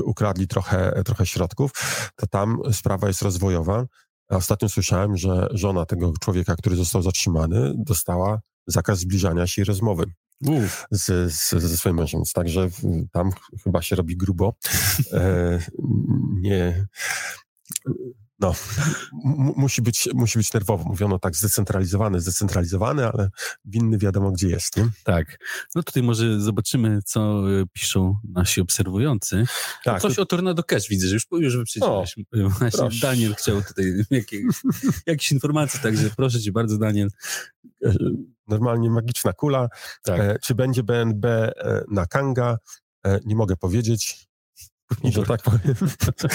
ukradli 0.03 0.47
trochę, 0.47 1.03
trochę 1.05 1.25
środków, 1.25 1.71
to 2.15 2.27
tam 2.27 2.59
sprawa 2.71 3.07
jest 3.07 3.21
rozwojowa. 3.21 3.85
Ostatnio 4.29 4.69
słyszałem, 4.69 5.17
że 5.17 5.47
żona 5.51 5.85
tego 5.85 6.13
człowieka, 6.21 6.55
który 6.55 6.75
został 6.75 7.01
zatrzymany, 7.01 7.73
dostała 7.75 8.39
zakaz 8.67 8.99
zbliżania 8.99 9.47
się 9.47 9.61
i 9.61 9.65
rozmowy 9.65 10.05
z, 10.91 11.33
z, 11.33 11.49
ze 11.49 11.77
swoim 11.77 11.95
mężem. 11.95 12.21
Także 12.33 12.69
tam 13.11 13.29
chyba 13.63 13.81
się 13.81 13.95
robi 13.95 14.17
grubo. 14.17 14.55
E, 15.13 15.59
nie. 16.41 16.87
No, 18.39 18.53
musi 19.55 19.81
być, 19.81 20.09
musi 20.13 20.39
być 20.39 20.53
nerwowo. 20.53 20.83
Mówiono 20.83 21.19
tak, 21.19 21.35
zdecentralizowany, 21.35 22.21
zdecentralizowany, 22.21 23.05
ale 23.05 23.29
winny 23.65 23.97
wiadomo, 23.97 24.31
gdzie 24.31 24.47
jest. 24.47 24.77
Nie? 24.77 24.89
Tak. 25.03 25.39
No 25.75 25.83
tutaj 25.83 26.03
może 26.03 26.41
zobaczymy, 26.41 26.99
co 27.05 27.43
e, 27.61 27.65
piszą 27.73 28.17
nasi 28.33 28.61
obserwujący. 28.61 29.45
Tak, 29.83 30.01
Coś 30.01 30.15
to... 30.15 30.21
o 30.21 30.25
Tornado 30.25 30.63
Cash 30.63 30.89
widzę, 30.89 31.07
że 31.07 31.13
już, 31.13 31.25
już 31.31 31.57
wyprzedziłeś. 31.57 32.15
Właśnie 32.59 32.71
proszę. 32.71 32.99
Daniel 33.01 33.35
chciał 33.35 33.61
tutaj 33.61 33.85
jakieś, 34.11 34.43
jakieś 35.05 35.31
informacje, 35.31 35.79
także 35.79 36.09
proszę 36.17 36.41
cię 36.41 36.51
bardzo, 36.51 36.77
Daniel. 36.77 37.09
Normalnie 38.47 38.89
magiczna 38.89 39.33
kula. 39.33 39.69
Tak. 40.03 40.19
E, 40.19 40.39
czy 40.39 40.55
będzie 40.55 40.83
BNB 40.83 41.25
e, 41.25 41.83
na 41.91 42.05
Kanga? 42.05 42.57
E, 43.05 43.19
nie 43.25 43.35
mogę 43.35 43.55
powiedzieć. 43.55 44.27
Że 45.03 45.23
tak 45.23 45.41
powiem. 45.41 45.75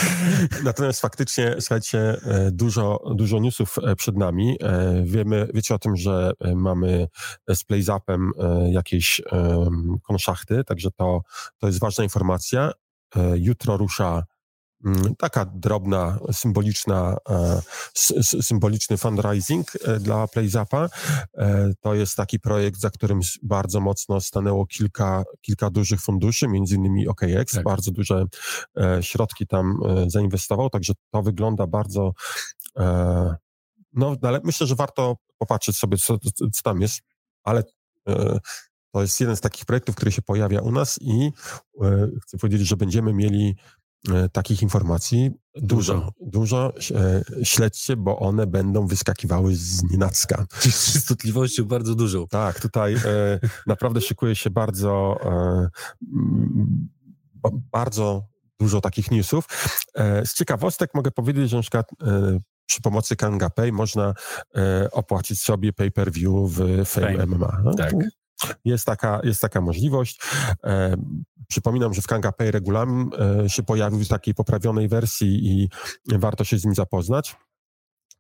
Natomiast 0.64 1.00
faktycznie, 1.00 1.56
słuchajcie, 1.60 2.16
dużo, 2.50 3.00
dużo 3.14 3.38
newsów 3.38 3.76
przed 3.96 4.16
nami. 4.16 4.58
Wiemy, 5.04 5.48
wiecie 5.54 5.74
o 5.74 5.78
tym, 5.78 5.96
że 5.96 6.32
mamy 6.54 7.08
z 7.48 7.64
PlayZapem 7.64 8.30
jakieś 8.70 9.22
konszachty, 10.02 10.64
także 10.64 10.90
to, 10.90 11.22
to 11.58 11.66
jest 11.66 11.80
ważna 11.80 12.04
informacja. 12.04 12.72
Jutro 13.34 13.76
rusza 13.76 14.24
taka 15.18 15.44
drobna, 15.44 16.18
symboliczna, 16.32 17.16
e, 17.30 17.60
symboliczny 18.42 18.96
fundraising 18.96 19.72
e, 19.84 20.00
dla 20.00 20.28
PlayZapa. 20.28 20.88
E, 21.34 21.72
to 21.80 21.94
jest 21.94 22.16
taki 22.16 22.40
projekt, 22.40 22.80
za 22.80 22.90
którym 22.90 23.20
bardzo 23.42 23.80
mocno 23.80 24.20
stanęło 24.20 24.66
kilka, 24.66 25.24
kilka 25.40 25.70
dużych 25.70 26.00
funduszy, 26.00 26.48
między 26.48 26.74
innymi 26.74 27.08
OKX, 27.08 27.54
tak. 27.54 27.64
bardzo 27.64 27.90
duże 27.90 28.24
środki 29.00 29.46
tam 29.46 29.78
zainwestował, 30.06 30.70
także 30.70 30.92
to 31.10 31.22
wygląda 31.22 31.66
bardzo 31.66 32.12
no, 33.92 34.16
ale 34.22 34.40
myślę, 34.44 34.66
że 34.66 34.74
warto 34.74 35.16
popatrzeć 35.38 35.76
sobie, 35.76 35.96
co, 35.96 36.18
co 36.52 36.62
tam 36.64 36.80
jest, 36.80 37.00
ale 37.44 37.62
To 38.94 39.02
jest 39.02 39.20
jeden 39.20 39.36
z 39.36 39.40
takich 39.40 39.64
projektów, 39.64 39.96
który 39.96 40.12
się 40.12 40.22
pojawia 40.22 40.60
u 40.60 40.72
nas 40.72 40.98
i 41.00 41.32
chcę 42.22 42.38
powiedzieć, 42.38 42.68
że 42.68 42.76
będziemy 42.76 43.12
mieli 43.12 43.56
takich 44.32 44.62
informacji 44.62 45.30
dużo, 45.54 45.94
dużo. 45.94 46.12
dużo 46.20 46.72
e, 46.90 47.44
śledźcie, 47.44 47.96
bo 47.96 48.18
one 48.18 48.46
będą 48.46 48.86
wyskakiwały 48.86 49.54
z 49.56 49.82
nienacka. 49.90 50.46
Z 50.60 50.92
częstotliwością 50.92 51.64
bardzo 51.64 51.94
dużą. 51.94 52.26
Tak, 52.26 52.60
tutaj 52.60 52.94
e, 52.94 52.98
naprawdę 53.66 54.00
szykuje 54.00 54.34
się 54.36 54.50
bardzo 54.50 55.18
e, 55.24 55.68
bardzo 57.72 58.26
dużo 58.60 58.80
takich 58.80 59.10
newsów. 59.10 59.44
E, 59.94 60.26
z 60.26 60.34
ciekawostek 60.34 60.90
mogę 60.94 61.10
powiedzieć, 61.10 61.50
że 61.50 61.56
na 61.56 61.62
przykład 61.62 61.90
e, 62.02 62.38
przy 62.66 62.82
pomocy 62.82 63.16
KangaPay 63.16 63.72
można 63.72 64.14
e, 64.56 64.90
opłacić 64.90 65.40
sobie 65.40 65.72
pay-per-view 65.72 66.32
w 66.50 66.84
Fame, 66.84 67.16
Fame. 67.16 67.26
MMA. 67.26 67.60
No, 67.64 67.74
tak. 67.74 67.92
Jest 68.64 68.86
taka, 68.86 69.20
jest 69.24 69.40
taka 69.40 69.60
możliwość. 69.60 70.20
E, 70.64 70.96
przypominam, 71.48 71.94
że 71.94 72.02
w 72.02 72.06
KangaPay 72.06 72.50
regulamin 72.50 73.10
e, 73.44 73.50
się 73.50 73.62
pojawił 73.62 74.04
w 74.04 74.08
takiej 74.08 74.34
poprawionej 74.34 74.88
wersji 74.88 75.46
i 75.46 75.68
warto 76.18 76.44
się 76.44 76.58
z 76.58 76.64
nim 76.64 76.74
zapoznać. 76.74 77.36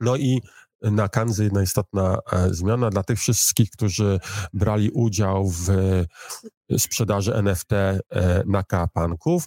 No 0.00 0.16
i 0.16 0.42
na 0.82 1.08
Kanzy 1.08 1.44
jedna 1.44 1.62
istotna 1.62 2.18
e, 2.32 2.54
zmiana 2.54 2.90
dla 2.90 3.02
tych 3.02 3.18
wszystkich, 3.18 3.70
którzy 3.70 4.20
brali 4.52 4.90
udział 4.90 5.50
w 5.50 5.66
sprzedaży 6.78 7.34
NFT 7.34 7.70
na 8.46 8.62
kapanków. 8.62 9.44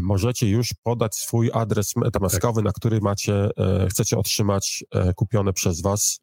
Możecie 0.00 0.48
już 0.48 0.74
podać 0.82 1.14
swój 1.14 1.50
adres 1.54 1.96
metamaskowy, 1.96 2.54
tak. 2.54 2.64
na 2.64 2.72
który 2.72 3.00
macie, 3.00 3.50
chcecie 3.90 4.18
otrzymać 4.18 4.84
kupione 5.16 5.52
przez 5.52 5.82
was 5.82 6.20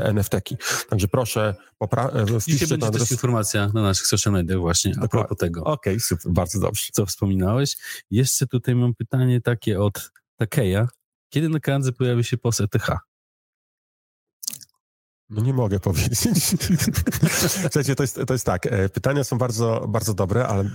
te 0.00 0.12
NFT-ki. 0.12 0.56
Także 0.88 1.08
proszę, 1.08 1.54
popra- 1.82 2.40
wpiszcie 2.40 2.66
będzie 2.66 2.86
adres... 2.86 3.02
też 3.02 3.12
informacja 3.12 3.70
na 3.74 3.82
naszych 3.82 4.06
social 4.06 4.32
mediach 4.32 4.58
właśnie 4.58 4.90
Dokładnie. 4.90 5.20
a 5.20 5.24
propos 5.24 5.38
tego. 5.38 5.64
Okej, 5.64 5.92
okay, 5.92 6.00
super, 6.00 6.32
bardzo 6.32 6.60
dobrze. 6.60 6.82
Co 6.92 7.06
wspominałeś. 7.06 7.76
Jeszcze 8.10 8.46
tutaj 8.46 8.74
mam 8.74 8.94
pytanie 8.94 9.40
takie 9.40 9.80
od 9.80 10.12
Takeja. 10.36 10.88
Kiedy 11.32 11.48
na 11.48 11.60
Kandze 11.60 11.92
pojawi 11.92 12.24
się 12.24 12.36
POS 12.36 12.60
ETH? 12.60 12.90
No 15.30 15.42
nie 15.42 15.54
mogę 15.54 15.80
powiedzieć. 15.90 16.18
Słuchajcie, 17.38 17.94
to 17.94 18.02
jest, 18.02 18.20
to 18.26 18.34
jest 18.34 18.46
tak, 18.46 18.66
e, 18.66 18.88
pytania 18.88 19.24
są 19.24 19.38
bardzo, 19.38 19.86
bardzo 19.88 20.14
dobre, 20.14 20.46
ale 20.46 20.62
e, 20.62 20.68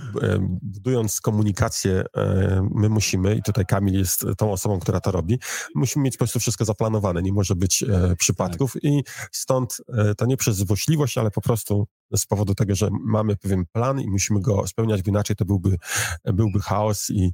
budując 0.62 1.20
komunikację, 1.20 2.04
e, 2.16 2.68
my 2.74 2.88
musimy, 2.88 3.34
i 3.34 3.42
tutaj 3.42 3.66
Kamil 3.66 3.98
jest 3.98 4.24
tą 4.38 4.52
osobą, 4.52 4.80
która 4.80 5.00
to 5.00 5.10
robi, 5.10 5.38
musimy 5.74 6.02
mieć 6.02 6.14
po 6.14 6.18
prostu 6.18 6.40
wszystko 6.40 6.64
zaplanowane, 6.64 7.22
nie 7.22 7.32
może 7.32 7.54
być 7.54 7.84
przypadków 8.18 8.72
tak. 8.72 8.84
i 8.84 9.04
stąd 9.32 9.76
to 10.16 10.26
nie 10.26 10.36
przez 10.36 10.56
złośliwość, 10.56 11.18
ale 11.18 11.30
po 11.30 11.40
prostu 11.40 11.86
z 12.16 12.26
powodu 12.26 12.54
tego, 12.54 12.74
że 12.74 12.88
mamy 13.04 13.36
pewien 13.36 13.64
plan 13.72 14.00
i 14.00 14.10
musimy 14.10 14.40
go 14.40 14.66
spełniać, 14.66 15.02
bo 15.02 15.08
inaczej 15.08 15.36
to 15.36 15.44
byłby, 15.44 15.76
byłby 16.24 16.60
chaos 16.60 17.10
i 17.10 17.32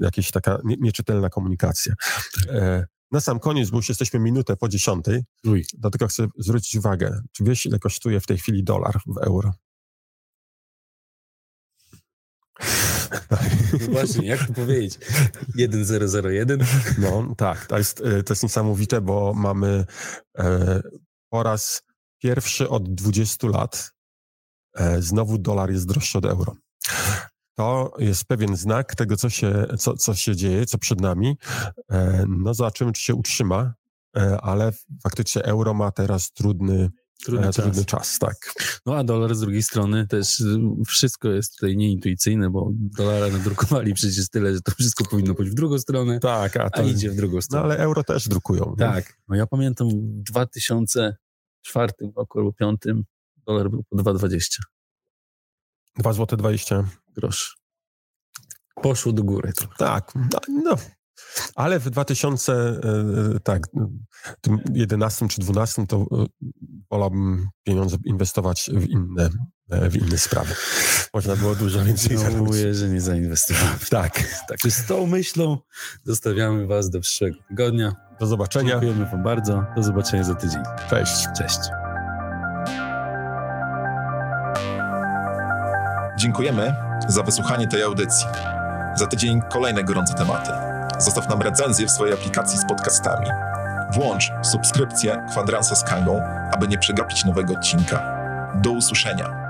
jakaś 0.00 0.30
taka 0.30 0.58
nie, 0.64 0.76
nieczytelna 0.80 1.30
komunikacja. 1.30 1.94
Na 3.10 3.20
sam 3.20 3.40
koniec, 3.40 3.70
bo 3.70 3.76
już 3.76 3.88
jesteśmy 3.88 4.20
minutę 4.20 4.56
po 4.56 4.68
dziesiątej, 4.68 5.24
Uj. 5.44 5.64
dlatego 5.78 6.08
chcę 6.08 6.26
zwrócić 6.38 6.76
uwagę. 6.76 7.20
Czy 7.32 7.44
wiesz, 7.44 7.66
ile 7.66 7.78
kosztuje 7.78 8.20
w 8.20 8.26
tej 8.26 8.38
chwili 8.38 8.64
dolar 8.64 9.00
w 9.06 9.18
euro? 9.18 9.52
No 13.80 13.86
właśnie, 13.92 14.26
jak 14.26 14.46
to 14.46 14.52
powiedzieć? 14.52 14.98
1001? 15.56 16.64
No 16.98 17.34
tak, 17.36 17.66
to 17.66 17.78
jest, 17.78 17.96
to 17.96 18.32
jest 18.32 18.42
niesamowite, 18.42 19.00
bo 19.00 19.34
mamy 19.34 19.84
e, 20.38 20.80
po 21.30 21.42
raz 21.42 21.82
pierwszy 22.22 22.68
od 22.68 22.94
20 22.94 23.48
lat 23.48 23.92
e, 24.74 25.02
znowu 25.02 25.38
dolar 25.38 25.70
jest 25.70 25.86
droższy 25.86 26.18
od 26.18 26.24
euro 26.24 26.56
to 27.56 27.92
jest 27.98 28.24
pewien 28.24 28.56
znak 28.56 28.94
tego, 28.94 29.16
co 29.16 29.30
się, 29.30 29.66
co, 29.78 29.96
co 29.96 30.14
się 30.14 30.36
dzieje, 30.36 30.66
co 30.66 30.78
przed 30.78 31.00
nami. 31.00 31.38
E, 31.90 32.24
no 32.28 32.54
zobaczymy, 32.54 32.92
czy 32.92 33.02
się 33.02 33.14
utrzyma, 33.14 33.74
e, 34.16 34.40
ale 34.40 34.72
faktycznie 35.02 35.44
euro 35.44 35.74
ma 35.74 35.90
teraz 35.90 36.32
trudny, 36.32 36.90
Trudny, 37.24 37.46
e, 37.48 37.52
czas. 37.52 37.64
trudny 37.64 37.84
czas, 37.84 38.18
tak. 38.18 38.52
No 38.86 38.96
a 38.96 39.04
dolar 39.04 39.34
z 39.34 39.40
drugiej 39.40 39.62
strony 39.62 40.06
też 40.06 40.42
wszystko 40.86 41.28
jest 41.28 41.54
tutaj 41.54 41.76
nieintuicyjne, 41.76 42.50
bo 42.50 42.70
dolara 42.72 43.28
nadrukowali 43.28 43.94
przecież 43.94 44.28
tyle, 44.28 44.54
że 44.54 44.60
to 44.60 44.72
wszystko 44.72 45.04
powinno 45.04 45.34
pójść 45.34 45.52
w 45.52 45.54
drugą 45.54 45.78
stronę, 45.78 46.20
tak, 46.20 46.56
a, 46.56 46.70
to, 46.70 46.80
a 46.80 46.82
idzie 46.82 47.10
w 47.10 47.16
drugą 47.16 47.40
stronę. 47.40 47.66
No 47.66 47.72
ale 47.72 47.82
euro 47.82 48.04
też 48.04 48.28
drukują. 48.28 48.74
Tak. 48.78 49.18
No 49.28 49.36
ja 49.36 49.46
pamiętam 49.46 49.88
w 49.88 50.22
2004 50.22 51.92
roku 52.16 52.38
albo 52.38 52.50
2005 52.52 53.04
dolar 53.46 53.70
był 53.70 53.84
po 53.90 53.96
2,20. 53.96 54.58
2 55.98 56.12
zł 56.12 56.38
20 56.38 56.84
groszy. 57.16 57.54
Poszło 58.82 59.12
do 59.12 59.24
góry. 59.24 59.52
Tak, 59.78 60.12
no, 60.14 60.38
no. 60.48 60.76
Ale 61.54 61.80
w 61.80 61.90
2000, 61.90 62.52
e, 62.52 62.80
tak, 63.40 63.62
tym 64.40 64.58
11 64.74 65.28
czy 65.28 65.40
12 65.40 65.86
to 65.86 65.96
e, 65.96 66.26
wolałbym 66.90 67.48
pieniądze 67.64 67.96
inwestować 68.04 68.70
w 68.74 68.88
inne, 68.88 69.28
e, 69.70 69.90
w 69.90 69.96
inne 69.96 70.18
sprawy. 70.18 70.54
Można 71.14 71.36
było 71.36 71.54
dużo 71.54 71.84
więcej 71.84 72.16
zarobić. 72.16 72.54
Żałuję, 72.54 72.74
że 72.74 72.88
nie 72.88 73.00
zainwestowałem. 73.00 73.78
Tak. 73.90 74.14
tak. 74.48 74.72
Z 74.72 74.86
tą 74.86 75.06
myślą 75.06 75.58
zostawiamy 76.02 76.66
Was 76.66 76.90
do 76.90 77.00
przyszłego 77.00 77.38
tygodnia. 77.48 77.92
Do 78.20 78.26
zobaczenia. 78.26 78.70
Dziękujemy 78.70 79.06
Wam 79.06 79.22
bardzo. 79.22 79.64
Do 79.76 79.82
zobaczenia 79.82 80.24
za 80.24 80.34
tydzień. 80.34 80.62
Cześć. 80.90 81.26
Cześć. 81.38 81.58
Dziękujemy 86.18 86.85
za 87.08 87.22
wysłuchanie 87.22 87.68
tej 87.68 87.82
audycji. 87.82 88.26
Za 88.94 89.06
tydzień 89.06 89.42
kolejne 89.52 89.84
gorące 89.84 90.14
tematy. 90.14 90.50
Zostaw 90.98 91.28
nam 91.28 91.42
recenzję 91.42 91.86
w 91.86 91.90
swojej 91.90 92.14
aplikacji 92.14 92.58
z 92.58 92.66
podcastami. 92.68 93.26
Włącz 93.92 94.32
subskrypcję 94.42 95.26
Kwadransa 95.30 95.74
z 95.74 95.84
Kangą, 95.84 96.22
aby 96.52 96.68
nie 96.68 96.78
przegapić 96.78 97.24
nowego 97.24 97.54
odcinka. 97.54 98.16
Do 98.54 98.70
usłyszenia. 98.70 99.45